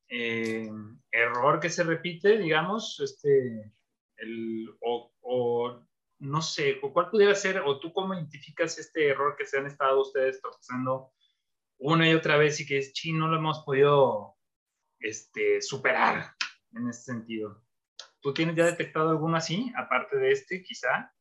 [0.10, 0.70] eh,
[1.12, 3.72] error que se repite, digamos, este,
[4.18, 5.86] el, o,
[6.20, 10.02] no sé, ¿cuál pudiera ser, o tú cómo identificas este error que se han estado
[10.02, 11.12] ustedes tropezando
[11.78, 14.38] una y otra vez y que es chino, no lo hemos podido
[15.00, 16.34] este, superar
[16.72, 17.62] en ese sentido?
[18.24, 21.14] ¿Tú tienes ya detectado alguno así, aparte de este, quizá?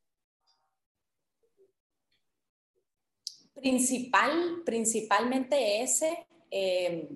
[3.53, 7.09] Principal, principalmente ese, eh,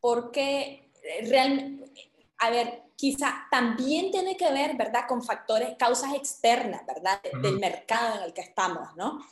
[0.00, 0.90] porque
[1.22, 7.60] realmente, a ver, quizá también tiene que ver, ¿verdad?, con factores, causas externas, ¿verdad?, del
[7.60, 9.24] mercado en el que estamos, ¿no?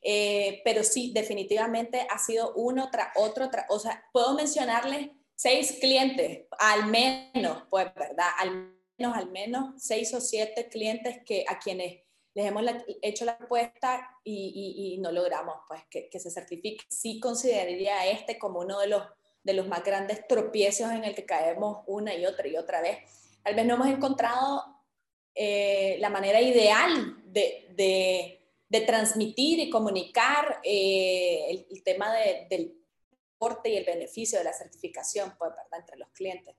[0.00, 6.46] Eh, pero sí, definitivamente ha sido uno tras otro, o sea, puedo mencionarles seis clientes,
[6.60, 8.28] al menos, pues, ¿verdad?
[8.38, 12.00] Al al menos seis o siete clientes que, a quienes
[12.34, 12.64] les hemos
[13.02, 16.84] hecho la propuesta y, y, no logramos, pues, que, que se certifique.
[16.88, 19.02] Sí consideraría este como uno de los
[19.48, 22.98] de los más grandes tropiezos en el que caemos una y otra y otra vez.
[23.42, 24.62] Tal vez no hemos encontrado
[25.34, 27.66] eh, la manera ideal de,
[28.68, 32.76] de, transmitir y comunicar eh, el, tema del
[33.36, 35.80] aporte y el beneficio de la certificación pues, ¿verdad?
[35.80, 36.54] entre los clientes.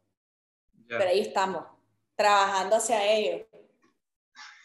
[0.87, 1.65] Pero ahí estamos,
[2.19, 3.47] trabajando hacia ello.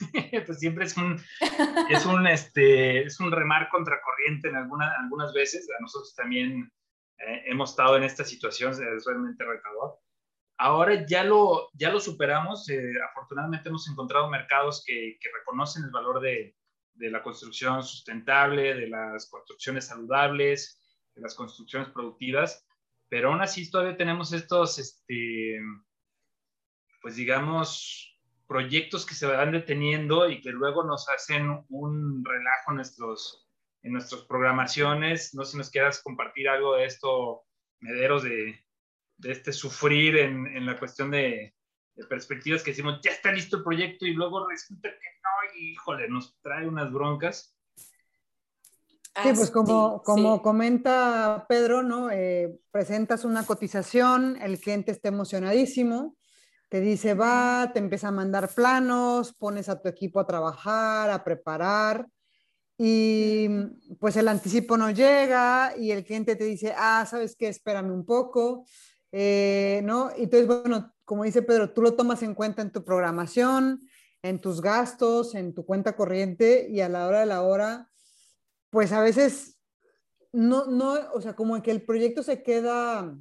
[0.46, 1.22] pues siempre es un,
[1.88, 5.68] es un, este, es un remar contracorriente en alguna, algunas veces.
[5.70, 6.68] A nosotros también
[7.18, 10.00] eh, hemos estado en esta situación, es realmente retador.
[10.58, 15.90] Ahora ya lo, ya lo superamos, eh, afortunadamente hemos encontrado mercados que, que reconocen el
[15.90, 16.56] valor de,
[16.94, 20.80] de, la construcción sustentable, de las construcciones saludables,
[21.14, 22.66] de las construcciones productivas,
[23.08, 25.60] pero aún así todavía tenemos estos, este,
[27.04, 32.76] pues digamos, proyectos que se van deteniendo y que luego nos hacen un relajo en
[32.76, 33.46] nuestros,
[33.82, 35.34] en nuestras programaciones.
[35.34, 37.42] No sé si nos quieras compartir algo de esto,
[37.80, 38.58] Mederos, de,
[39.18, 41.54] de este sufrir en, en la cuestión de,
[42.08, 46.08] perspectivas que decimos, ya está listo el proyecto y luego resulta que no, y híjole,
[46.08, 47.54] nos trae unas broncas.
[49.22, 52.10] Sí, pues como, como comenta Pedro, ¿no?
[52.10, 56.16] Eh, presentas una cotización, el cliente está emocionadísimo,
[56.68, 61.22] te dice va, te empieza a mandar planos, pones a tu equipo a trabajar, a
[61.22, 62.06] preparar,
[62.76, 63.48] y
[64.00, 67.48] pues el anticipo no llega y el cliente te dice, ah, ¿sabes qué?
[67.48, 68.66] Espérame un poco,
[69.12, 70.10] eh, ¿no?
[70.16, 73.88] Y entonces, bueno, como dice Pedro, tú lo tomas en cuenta en tu programación,
[74.22, 77.90] en tus gastos, en tu cuenta corriente y a la hora de la hora,
[78.70, 79.60] pues a veces
[80.32, 83.16] no, no, o sea, como que el proyecto se queda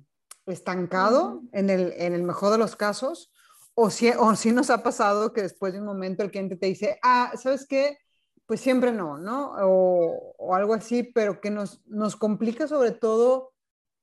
[0.47, 3.32] estancado en el, en el mejor de los casos,
[3.75, 6.67] o si, o si nos ha pasado que después de un momento el cliente te
[6.67, 7.97] dice, ah, ¿sabes qué?
[8.45, 9.53] pues siempre no, ¿no?
[9.62, 13.53] O, algo así, pero que nos, nos complica sobre todo,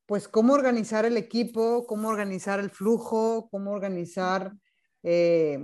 [0.06, 4.52] pues, cómo organizar el equipo, cómo organizar el flujo, cómo organizar,
[5.02, 5.58] eh,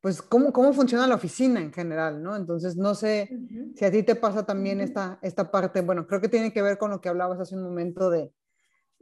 [0.00, 2.36] pues, cómo, cómo funciona la oficina en general, ¿no?
[2.36, 3.30] Entonces, no sé
[3.74, 6.78] si a ti te pasa también esta, esta parte, bueno, creo que tiene que ver
[6.78, 8.32] con lo que hablabas hace un momento de,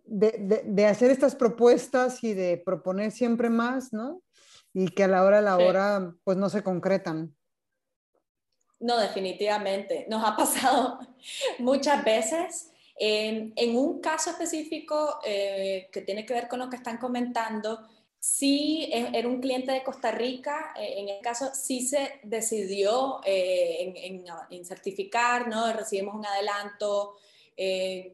[0.05, 4.23] de, de, hacer estas propuestas y de proponer siempre más, ¿no?
[4.75, 7.35] Y que a la hora de la hora, pues, no se concretan.
[8.83, 10.07] No, definitivamente.
[10.09, 10.99] Nos ha pasado
[11.59, 12.69] muchas veces.
[12.97, 17.89] En, un caso específico eh, que tiene que ver con lo que están comentando,
[18.19, 23.21] sí e, era un cliente de Costa Rica, eh, en el caso sí se decidió
[23.25, 25.73] eh, en, certificar, ¿no?
[25.73, 27.15] recibimos un adelanto,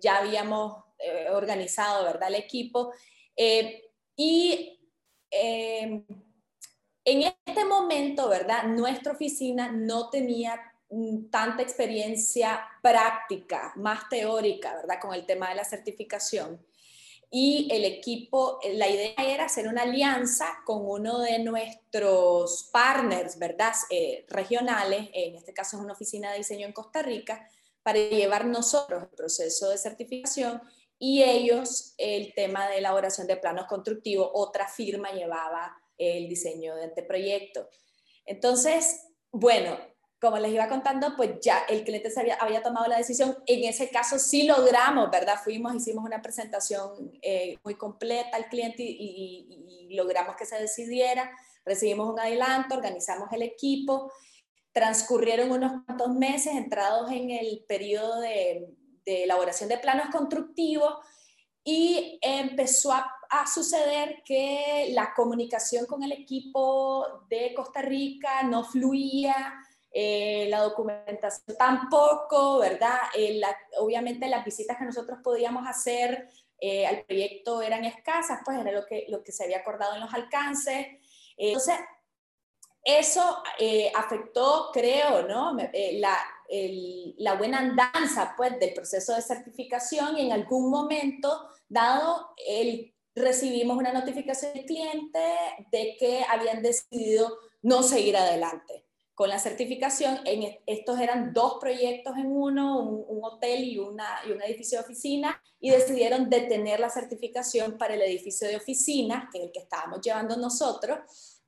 [0.01, 0.85] ya habíamos
[1.31, 2.29] organizado ¿verdad?
[2.29, 2.93] el equipo
[4.17, 4.79] y
[7.09, 8.65] en este momento, ¿verdad?
[8.65, 15.01] Nuestra oficina no tenía mm, tanta experiencia práctica, más teórica, ¿verdad?
[15.01, 16.61] Con el tema de la certificación.
[17.31, 23.73] Y el equipo, la idea era hacer una alianza con uno de nuestros partners, ¿verdad?
[23.89, 27.49] Eh, regionales, en este caso es una oficina de diseño en Costa Rica,
[27.83, 30.61] para llevar nosotros el proceso de certificación
[30.99, 34.31] y ellos el tema de elaboración de planos constructivos.
[34.33, 37.69] Otra firma llevaba el diseño de este proyecto.
[38.25, 39.79] Entonces, bueno,
[40.21, 43.37] como les iba contando, pues ya el cliente había, tomado la decisión.
[43.47, 45.37] En ese caso sí logramos, ¿verdad?
[45.43, 51.31] Fuimos, hicimos una presentación eh, muy completa al cliente y, logramos que se decidiera,
[51.65, 54.13] recibimos un adelanto, organizamos el equipo,
[54.73, 58.69] transcurrieron unos cuantos meses entrados en el periodo de,
[59.09, 60.95] elaboración de planos constructivos
[61.71, 63.15] y empezó a,
[63.47, 69.55] suceder que la comunicación con el equipo de Costa Rica no fluía,
[69.91, 72.99] eh, la documentación tampoco, ¿verdad?
[73.15, 73.39] Eh,
[73.81, 76.27] obviamente las visitas que nosotros podíamos hacer
[76.59, 80.01] eh, al proyecto eran escasas, pues era lo que, lo que se había acordado en
[80.01, 80.87] los alcances.
[81.37, 81.77] entonces,
[82.83, 83.43] eso
[83.95, 85.55] afectó, creo, ¿no?
[87.19, 92.35] La buena andanza, pues, del proceso de certificación y en algún momento, dado
[93.15, 95.19] recibimos una notificación del cliente
[95.71, 98.85] de que habían decidido no seguir adelante
[99.15, 100.21] con la certificación.
[100.25, 104.85] En, estos eran dos proyectos en uno, un, hotel y, una, y un edificio de
[104.85, 109.59] oficina, y decidieron detener la certificación para el edificio de oficina, que es el que
[109.59, 111.01] estábamos llevando nosotros,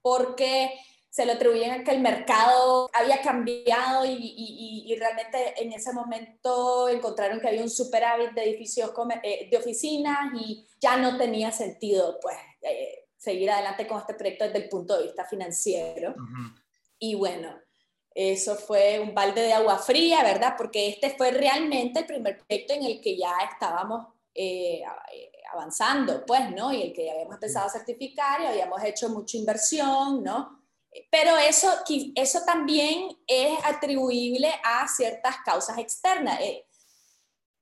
[0.02, 0.72] porque
[1.10, 4.16] se lo atribuyen a que el mercado había cambiado y,
[4.86, 8.92] y, realmente en ese momento encontraron que había un superávit de edificios
[9.22, 14.44] eh, de oficinas y ya no tenía sentido pues eh, seguir adelante con este proyecto
[14.44, 16.14] desde el punto de vista financiero.
[16.98, 17.58] Y bueno,
[18.14, 20.54] eso fue un balde de agua fría, ¿verdad?
[20.56, 26.24] Porque este fue realmente el primer proyecto en el que ya estábamos eh, eh, avanzando,
[26.24, 26.72] pues, ¿no?
[26.72, 30.59] Y el que ya habíamos empezado a certificar y habíamos hecho mucha inversión, ¿no?
[31.10, 31.68] Pero eso,
[32.14, 36.40] eso también es atribuible a ciertas causas externas.
[36.40, 36.66] Eh,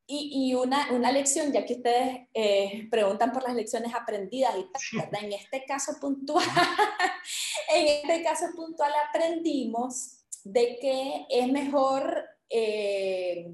[0.06, 4.96] y, y una, una, lección, ya que ustedes eh, preguntan por las lecciones aprendidas, y
[4.96, 5.22] ¿verdad?
[5.22, 6.46] en este caso puntual,
[7.74, 13.50] en este caso puntual aprendimos de que es mejor eh,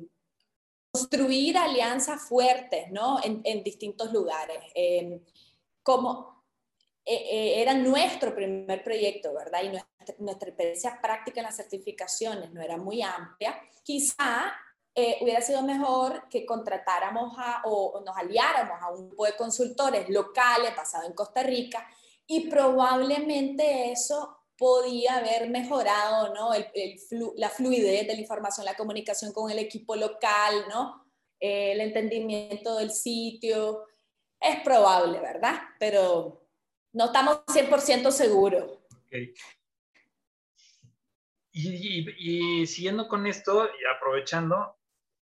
[0.92, 3.18] construir alianzas fuertes, ¿no?
[3.24, 4.58] En, en distintos lugares.
[4.76, 5.20] Em,
[5.82, 6.33] como
[7.06, 9.62] eh, era nuestro primer proyecto, ¿verdad?
[9.62, 13.60] Y nuestra, nuestra experiencia práctica en las certificaciones no era muy amplia.
[13.82, 14.54] Quizá
[14.96, 20.08] eh, hubiera sido mejor que contratáramos a, o, nos aliáramos a un grupo de consultores
[20.08, 21.84] locales basado en Costa Rica
[22.28, 26.50] y probablemente eso podía haber mejorado ¿no?
[27.34, 31.04] la fluidez de la información, la comunicación con el equipo local, ¿no?
[31.40, 33.86] Eh, el entendimiento del sitio.
[34.40, 35.58] Es probable, ¿verdad?
[35.80, 36.43] Pero
[36.94, 38.78] no estamos 100% seguros.
[39.06, 39.34] Okay.
[41.52, 44.76] Y, y, siguiendo con esto y aprovechando,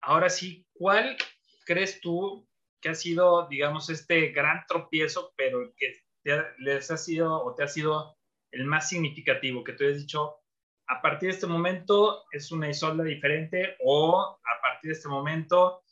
[0.03, 1.17] Ahora sí, ¿cuál
[1.65, 2.49] crees tú
[2.81, 5.95] que ha sido, digamos, este gran tropiezo, pero que
[6.59, 8.17] les ha sido o te ha sido
[8.51, 10.41] el más significativo, que tú has dicho,
[10.89, 15.83] a partir de este momento es una Isolda diferente o a partir de este momento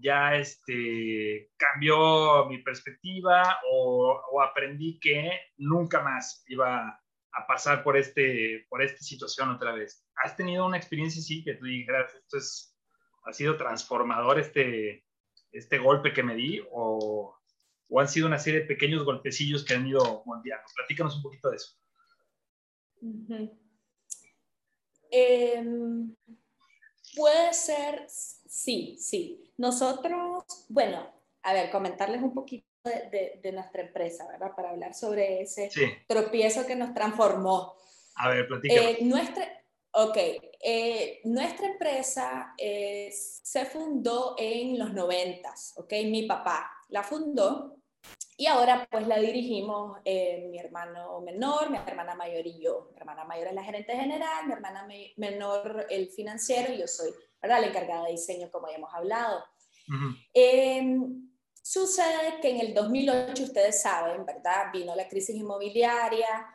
[0.00, 7.00] ya este, cambió mi perspectiva o, o, aprendí que nunca más iba
[7.32, 10.06] a pasar por, este, por esta situación otra vez.
[10.16, 12.72] ¿Has tenido una experiencia así que tú dijeras, esto es
[13.24, 15.04] ha sido transformador este,
[15.52, 17.36] este golpe que me di o,
[17.88, 20.64] o han sido una serie de pequeños golpecillos que han ido moldeando?
[20.74, 21.76] Platícanos un poquito de eso.
[25.10, 26.14] Em,
[27.16, 29.52] puede ser, sí, sí.
[29.56, 31.06] Nosotros, bueno,
[31.42, 34.52] a ver, comentarles un poquito de, de, nuestra empresa, ¿verdad?
[34.56, 35.70] Para hablar sobre ese
[36.08, 37.74] tropiezo que nos transformó.
[38.16, 38.84] A ver, platícanos.
[38.84, 39.62] Eh, nuestra,
[39.94, 47.76] Ok, eh, nuestra empresa eh, se fundó en los noventas, ok, mi papá la fundó
[48.36, 52.88] y ahora pues la dirigimos eh, mi hermano menor, mi hermana mayor y yo.
[52.90, 54.84] Mi hermana mayor es la gerente general, mi hermana
[55.16, 57.60] menor el financiero y yo soy ¿verdad?
[57.60, 59.44] la encargada de diseño como ya hemos hablado.
[60.34, 61.30] Em,
[61.62, 64.72] sucede que en el 2008, ustedes saben, ¿verdad?
[64.72, 66.46] Vino la crisis inmobiliaria.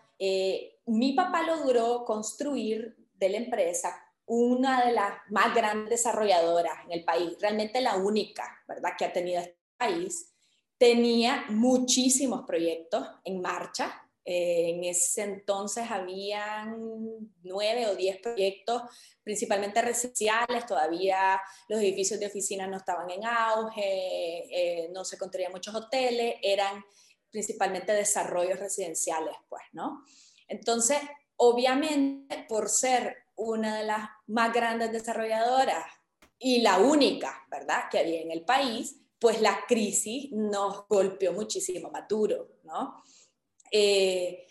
[0.87, 7.05] mi papá logró construir de la empresa, una de las más grandes desarrolladoras en el
[7.05, 10.36] país, realmente la única, ¿verdad?, que ha tenido este país,
[10.77, 14.03] tenía muchísimos proyectos en marcha.
[14.29, 16.75] Eh, en ese entonces habían
[17.43, 18.81] nueve o diez proyectos,
[19.23, 21.39] principalmente residenciales, todavía
[21.69, 23.83] los edificios de oficina no estaban en auge,
[24.51, 26.83] eh, no se construían muchos hoteles, eran
[27.31, 30.03] principalmente desarrollos residenciales, pues, ¿no?
[30.49, 30.97] Entonces,
[31.37, 35.85] obviamente por ser una de las más grandes desarrolladoras
[36.37, 41.89] y la única, ¿verdad?, que había en el país, pues la crisis nos golpeó muchísimo
[41.89, 43.03] más duro, ¿no?
[43.71, 44.45] Eh,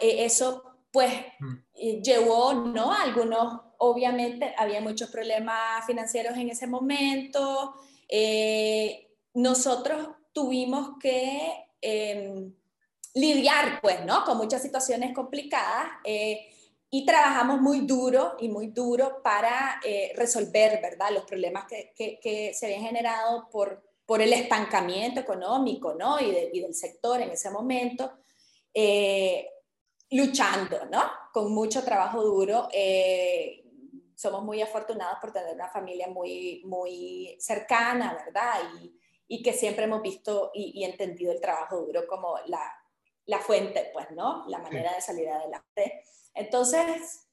[0.00, 2.02] eh, eso, pues, mm.
[2.02, 2.92] llevó, ¿no?
[2.92, 7.74] Algunos, obviamente, había muchos problemas financieros en ese momento.
[8.08, 12.54] Eh, nosotros tuvimos que em,
[13.14, 14.24] lidiar, pues, ¿no?
[14.24, 15.92] Con muchas situaciones complicadas.
[16.04, 16.51] Eh,
[16.94, 21.08] y trabajamos muy duro y muy duro para eh, resolver, ¿verdad?
[21.10, 26.20] Los problemas que, que, se habían generado por, por el estancamiento económico, ¿no?
[26.20, 28.12] Y, y del sector en ese momento,
[28.74, 29.48] eh,
[30.10, 31.00] luchando, ¿no?
[31.32, 32.68] Con mucho trabajo duro.
[34.14, 38.52] somos muy afortunados por tener una familia muy, muy cercana, ¿verdad?
[38.82, 38.94] Y,
[39.28, 42.70] y que siempre hemos visto y, y entendido el trabajo duro como la,
[43.24, 44.44] la fuente, pues, ¿no?
[44.48, 46.02] La manera de salir adelante.
[46.34, 47.28] Entonces,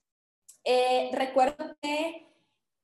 [0.64, 2.28] eh, recuerdo que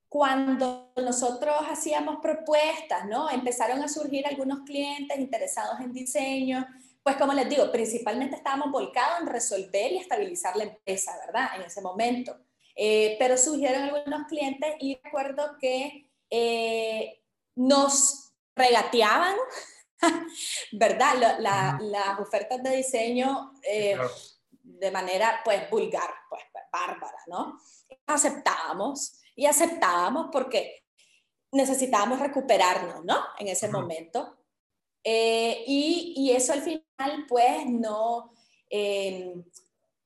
[0.10, 3.30] cuando nosotros hacíamos propuestas, ¿no?
[3.30, 6.66] Empezaron a surgir algunos clientes interesados en diseño,
[7.04, 11.50] pues como les digo, principalmente estábamos volcados en resolver y estabilizar la empresa, ¿verdad?
[11.56, 12.36] En ese momento.
[12.76, 17.22] Eh, pero surgieron algunos clientes y recuerdo que eh,
[17.56, 19.36] nos regateaban
[20.72, 21.40] ¿verdad?
[21.80, 23.98] las ofertas de diseño eh,
[24.80, 27.60] de manera, pues, vulgar, pues, bárbara, ¿no?
[28.08, 30.84] Aceptábamos y aceptábamos porque
[31.52, 33.18] necesitábamos recuperarnos, ¿no?
[33.40, 34.38] En ese momento.
[35.04, 38.34] Eh, y, y, eso al final, pues, no,
[38.70, 39.44] em,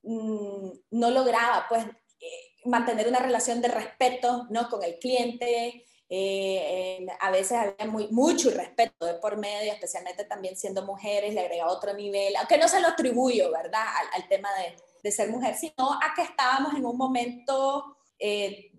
[0.04, 1.86] mm, no lograba, pues,
[2.20, 4.70] eh, mantener una relación de respeto, ¿no?
[4.70, 10.58] Con el cliente, eh, a veces había muy, mucho respeto de por medio, especialmente también
[10.58, 13.86] siendo mujeres, le agregaba otro nivel, aunque no se lo atribuyo, ¿verdad?,
[14.16, 18.72] al, tema de, de, ser mujer, sino a que estábamos en un momento eh,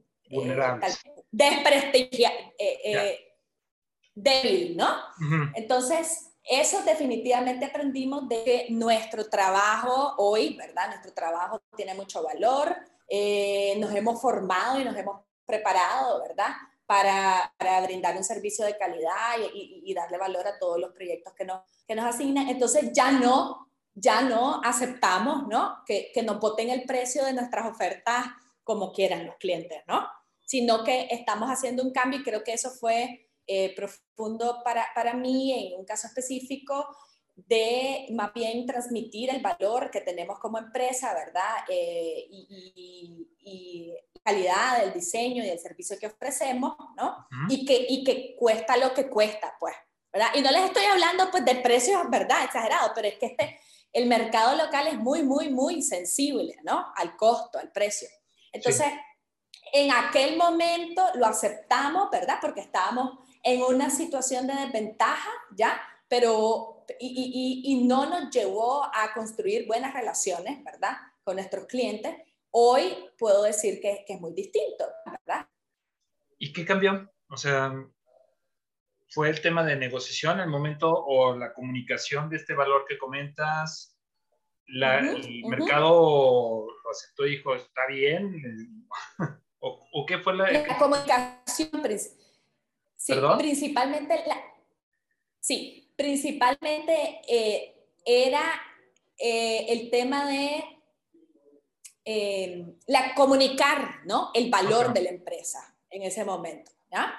[2.59, 3.19] eh,
[4.13, 4.89] débil, ¿no?
[5.55, 10.89] Entonces, eso definitivamente aprendimos de que nuestro trabajo hoy, ¿verdad?
[10.89, 12.77] Nuestro trabajo tiene mucho valor,
[13.79, 16.51] nos hemos formado y nos hemos preparado, ¿verdad?
[16.91, 21.61] Para, brindar un servicio de calidad y, darle valor a todos los proyectos que nos,
[21.87, 22.49] que nos asignan.
[22.49, 25.85] Entonces ya no, ya no aceptamos, ¿no?
[25.87, 28.27] Que, que nos voten el precio de nuestras ofertas
[28.65, 30.05] como quieran los clientes, ¿no?
[30.45, 35.15] Sino que estamos haciendo un cambio y creo que eso fue eh, profundo para, para
[35.15, 36.89] mí en un caso específico
[37.47, 41.65] de más bien transmitir el valor que tenemos como empresa, ¿verdad?
[41.69, 47.27] Eh, y, y, calidad del diseño y del servicio que ofrecemos, ¿no?
[47.49, 49.75] y, que, y que cuesta lo que cuesta, pues,
[50.13, 50.29] ¿verdad?
[50.35, 52.45] Y no les estoy hablando, pues, de precios, ¿verdad?
[52.45, 53.59] Exagerados, pero es que este,
[53.93, 56.93] el mercado local es muy, muy, muy sensible, ¿no?
[56.97, 58.09] Al costo, al precio.
[58.53, 58.89] Entonces,
[59.73, 62.39] en aquel momento lo aceptamos, ¿verdad?
[62.41, 65.81] Porque estábamos en una situación de desventaja, ¿ya?
[66.09, 70.97] Pero y, y, no nos llevó a construir buenas relaciones, ¿verdad?
[71.23, 72.15] Con nuestros clientes.
[72.51, 75.47] Hoy puedo decir que, que es muy distinto, ¿verdad?
[76.39, 77.11] ¿Y qué cambió?
[77.29, 77.73] O sea,
[79.11, 83.97] ¿fue el tema de negociación el momento o la comunicación de este valor que comentas?
[84.67, 88.89] La, ¿El mercado lo aceptó y dijo, está bien?
[89.59, 90.51] ¿O, o qué fue la...?
[90.51, 91.69] La comunicación,
[92.97, 94.43] sí, principalmente la...
[95.41, 97.75] Sí, principalmente eh,
[98.07, 98.43] era
[99.19, 100.65] eh, el tema de
[102.07, 104.31] eh, la, comunicar ¿no?
[104.33, 106.71] el valor de la empresa en ese momento.
[106.91, 107.13] ¿ya?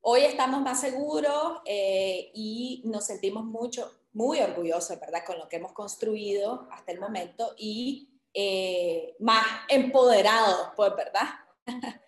[0.00, 5.72] Hoy estamos más seguros y nos sentimos mucho, muy orgullosos, ¿verdad?, con lo que hemos
[5.72, 8.10] construido hasta el momento y
[9.18, 11.28] más empoderados, pues, ¿verdad?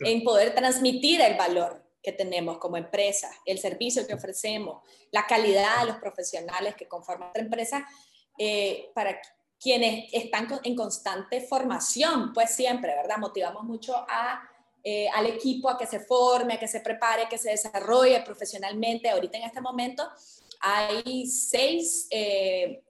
[0.00, 5.80] en poder transmitir el valor que tenemos como empresa, el servicio que ofrecemos, la calidad
[5.80, 7.88] de los profesionales que conforman nuestra empresa,
[8.38, 9.20] eh, para
[9.60, 13.18] quienes están en constante formación, pues siempre, ¿verdad?
[13.18, 14.48] Motivamos mucho a,
[14.84, 19.10] eh, al equipo a que se forme, a que se prepare, que se desarrolle profesionalmente.
[19.10, 20.08] Ahorita en este momento
[20.60, 22.82] hay seis eh,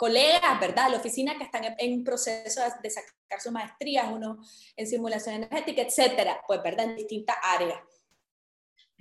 [0.00, 0.86] colegas, ¿verdad?
[0.86, 4.38] De la oficina que están en proceso de sacar sus maestrías, uno
[4.74, 6.86] en simulación energética, etcétera, pues, ¿verdad?
[6.86, 7.78] En distintas áreas.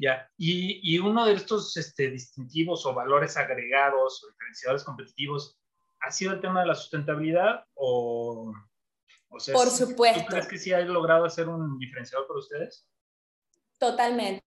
[0.01, 5.59] Ya, y, y uno de estos este, distintivos o valores agregados o diferenciadores competitivos
[5.99, 8.53] ha sido el tema de la sustentabilidad o,
[9.27, 10.21] o sea, Por supuesto.
[10.21, 12.87] ¿tú crees que sí ha logrado hacer un diferenciador para ustedes?
[13.77, 14.41] Totalmente,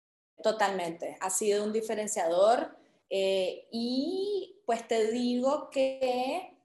[0.43, 1.19] totalmente.
[1.21, 2.77] Ha sido un diferenciador
[3.09, 6.57] eh, y pues te digo que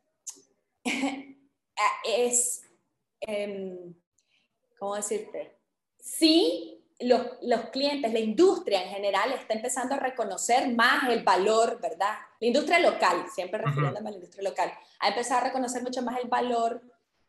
[2.08, 2.62] es,
[3.22, 3.96] eh,
[4.78, 5.60] ¿cómo decirte?
[6.00, 11.80] Sí, los, los, clientes, la industria en general está empezando a reconocer más el valor,
[11.82, 12.16] ¿verdad?
[12.40, 16.18] La industria local, siempre refiriéndome a la industria local, ha empezado a reconocer mucho más
[16.22, 16.82] el valor,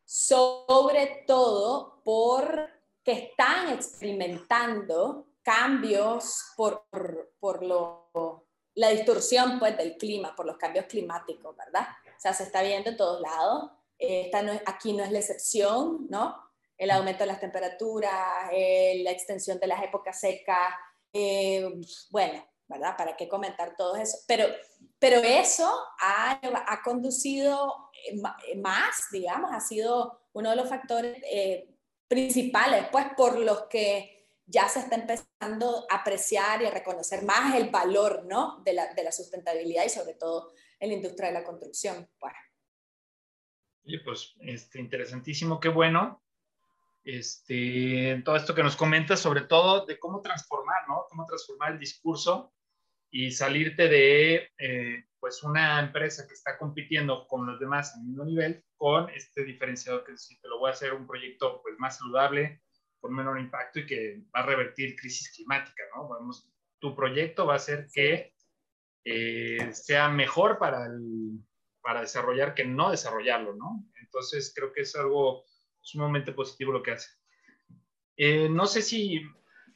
[0.04, 6.86] sobre todo porque están experimentando cambios por,
[7.40, 11.88] por, lo, la distorsión pues, del clima por los cambios climáticos, ¿verdad?
[12.06, 13.70] O sea, se está viendo en todos lados.
[13.98, 16.45] Esta no aquí no es la excepción, ¿no?
[16.77, 20.68] El aumento de las temperaturas, eh, la extensión de las épocas secas,
[21.12, 21.68] eh,
[22.11, 22.97] bueno, ¿verdad?
[22.97, 24.18] ¿Para qué comentar todo eso?
[24.27, 24.47] Pero,
[24.99, 25.70] pero eso
[26.01, 27.91] ha, ha conducido
[28.57, 31.22] más, digamos, ha sido uno de los factores
[32.09, 34.16] principales, pues por los que
[34.47, 38.62] ya se está empezando a apreciar y a reconocer más el valor ¿no?
[38.64, 42.09] de, la, de la sustentabilidad y sobre todo en la industria de la construcción.
[42.20, 42.37] Bueno.
[43.85, 46.22] Oye, pues este, interesantísimo, qué bueno.
[47.07, 51.07] Este, todo esto que nos comentas, sobre todo de cómo transformar, ¿no?
[51.09, 52.52] Cómo transformar el discurso
[53.12, 58.24] y salirte de eh, pues una empresa que está compitiendo con los demás al mismo
[58.24, 61.96] nivel con este diferenciador que si te lo voy a hacer un proyecto pues más
[61.98, 62.61] saludable,
[63.00, 66.09] con menor impacto y que va a revertir crisis climática, ¿no?
[66.09, 66.50] Vamos,
[66.80, 68.34] tu proyecto va a hacer que
[69.04, 70.88] eh, sea mejor para,
[71.80, 73.86] para desarrollar que no desarrollarlo, ¿no?
[74.02, 75.44] Entonces creo que es algo
[75.87, 77.11] sumamente positivo lo que hace.
[78.16, 79.22] Eh, no sé si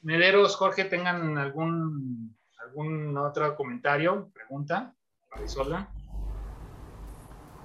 [0.02, 2.36] Mederos, Jorge, tengan algún,
[2.66, 4.94] algún otro comentario, pregunta
[5.30, 5.88] para Isolda.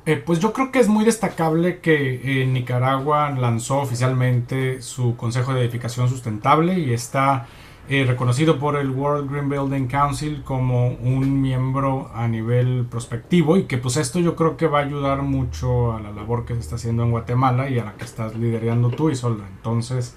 [0.05, 5.53] Eh, pues yo creo que es muy destacable que eh, Nicaragua lanzó oficialmente su Consejo
[5.53, 7.47] de Edificación Sustentable y está
[7.87, 13.65] eh, reconocido por el World Green Building Council como un miembro a nivel prospectivo y
[13.65, 16.61] que pues esto yo creo que va a ayudar mucho a la labor que se
[16.61, 19.47] está haciendo en Guatemala y a la que estás liderando tú, Isolda.
[19.47, 20.15] Entonces,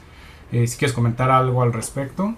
[0.50, 2.34] si quieres comentar algo al respecto.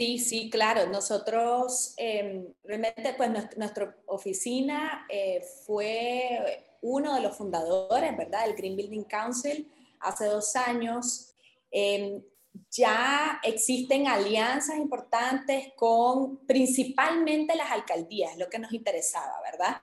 [0.00, 0.90] Sí, sí, claro.
[0.90, 8.46] Nosotros, em, realmente, pues nuestra oficina eh, fue uno de los fundadores, ¿verdad?
[8.46, 11.29] El Green Building Council hace dos años.
[11.70, 12.22] Em,
[12.70, 19.82] ya existen alianzas importantes con principalmente las alcaldías, lo que nos interesaba, ¿verdad?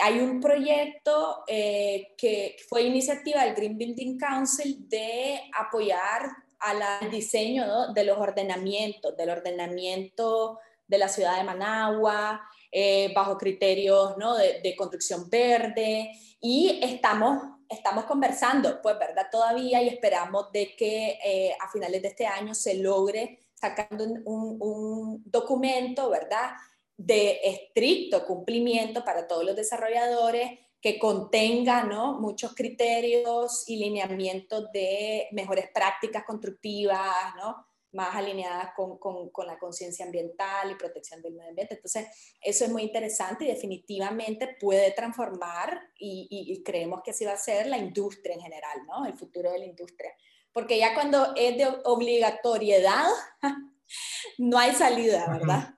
[0.00, 7.92] Hay un proyecto eh, que fue iniciativa del Green Building Council de apoyar al diseño
[7.92, 14.36] de los ordenamientos, del ordenamiento de la ciudad de Managua, eh, bajo criterios ¿no?
[14.36, 16.10] de, construcción verde
[16.40, 22.08] y estamos, estamos conversando, pues verdad, todavía y esperamos de que eh, a finales de
[22.08, 26.50] este año se logre sacando un, un documento, ¿verdad?
[26.96, 32.18] de estricto cumplimiento para todos los desarrolladores que contenga ¿no?
[32.20, 37.66] muchos criterios y lineamientos de mejores prácticas constructivas, ¿no?
[37.96, 41.74] Más alineadas con, con, con la conciencia ambiental y protección del medio ambiente.
[41.74, 42.06] Entonces,
[42.40, 47.38] eso es muy interesante y definitivamente puede transformar y, y, creemos que así va a
[47.38, 49.06] ser la industria en general, ¿no?
[49.06, 50.12] el futuro de la industria.
[50.52, 53.06] Porque ya cuando es de obligatoriedad,
[54.38, 55.74] no hay salida, ¿verdad?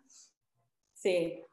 [0.95, 1.45] Sí.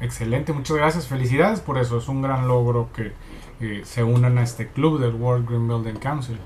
[0.00, 4.68] Excelente, muchas gracias, felicidades por eso, es un gran logro que se unan a este
[4.68, 6.38] club del World Green Building Council.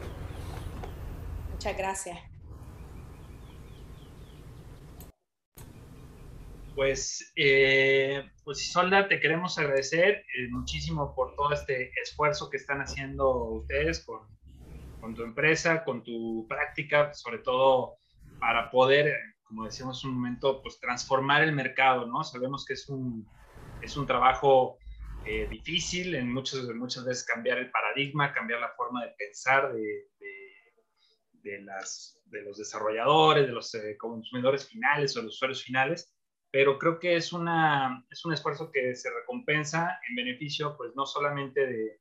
[1.58, 2.18] Muchas gracias.
[6.76, 12.80] Pues, eh, pues Isolda, te queremos agradecer eh, muchísimo por todo este esfuerzo que están
[12.80, 14.20] haciendo ustedes con,
[15.00, 17.96] con tu empresa, con tu práctica, sobre todo
[18.38, 22.22] para poder, como decíamos un momento, pues transformar el mercado, ¿no?
[22.22, 23.28] Sabemos que es un,
[23.82, 24.78] es un trabajo
[25.24, 29.80] eh, difícil, en muchas, muchas veces cambiar el paradigma, cambiar la forma de pensar de,
[30.20, 30.47] de,
[31.50, 36.14] de los desarrolladores, de los eh, consumidores finales o los usuarios finales,
[36.50, 41.06] pero creo que es, una, es un esfuerzo que se recompensa en beneficio, pues no
[41.06, 42.00] solamente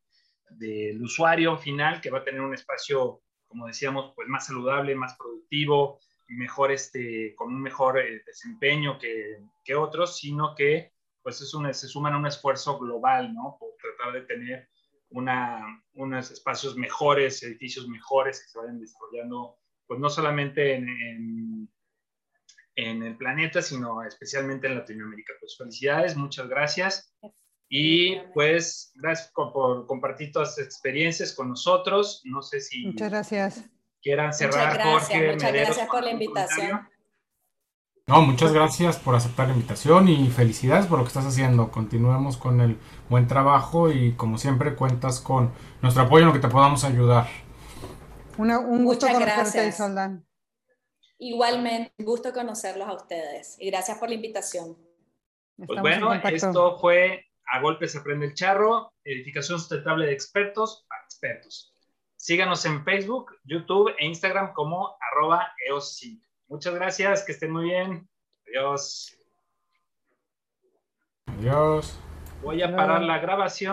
[0.49, 5.17] del usuario final, que va a tener un espacio, como decíamos, pues más saludable, más
[5.17, 10.91] productivo, mejor este, con un mejor eh, desempeño que, que otros, sino que
[11.21, 13.57] pues es un, se suman a un esfuerzo global, ¿no?
[13.59, 14.69] Por tratar de tener
[15.09, 21.69] una, unos espacios mejores, edificios mejores que se vayan desarrollando, pues no solamente en,
[22.75, 25.33] en, el planeta, sino especialmente en Latinoamérica.
[25.39, 27.13] Pues felicidades, muchas gracias.
[27.69, 32.21] Y pues gracias por, compartir todas estas experiencias con nosotros.
[32.25, 32.85] No sé si...
[32.85, 33.69] Muchas gracias.
[34.01, 35.33] Quieran cerrar, muchas gracias, Jorge.
[35.33, 36.89] Muchas gracias por la invitación.
[38.09, 41.69] No, muchas gracias por aceptar la invitación y felicidades por lo que estás haciendo.
[41.71, 42.77] Continuemos con el
[43.09, 45.51] buen trabajo y como siempre cuentas con
[45.81, 47.27] nuestro apoyo en lo que te podamos ayudar.
[48.37, 50.25] un gusto conocerte, Soldán.
[51.19, 54.77] Igualmente, un gusto conocerlos a ustedes y gracias por la invitación.
[55.57, 61.73] Pues bueno, esto fue A Golpes Aprende el Charro, edificación sustentable de expertos para expertos.
[62.15, 65.97] Síganos en Facebook, YouTube e Instagram como arroba eos
[66.47, 68.07] Muchas gracias, que estén muy bien.
[68.47, 69.17] Adiós.
[71.25, 71.99] Adiós.
[72.41, 73.65] Voy a parar la grabación.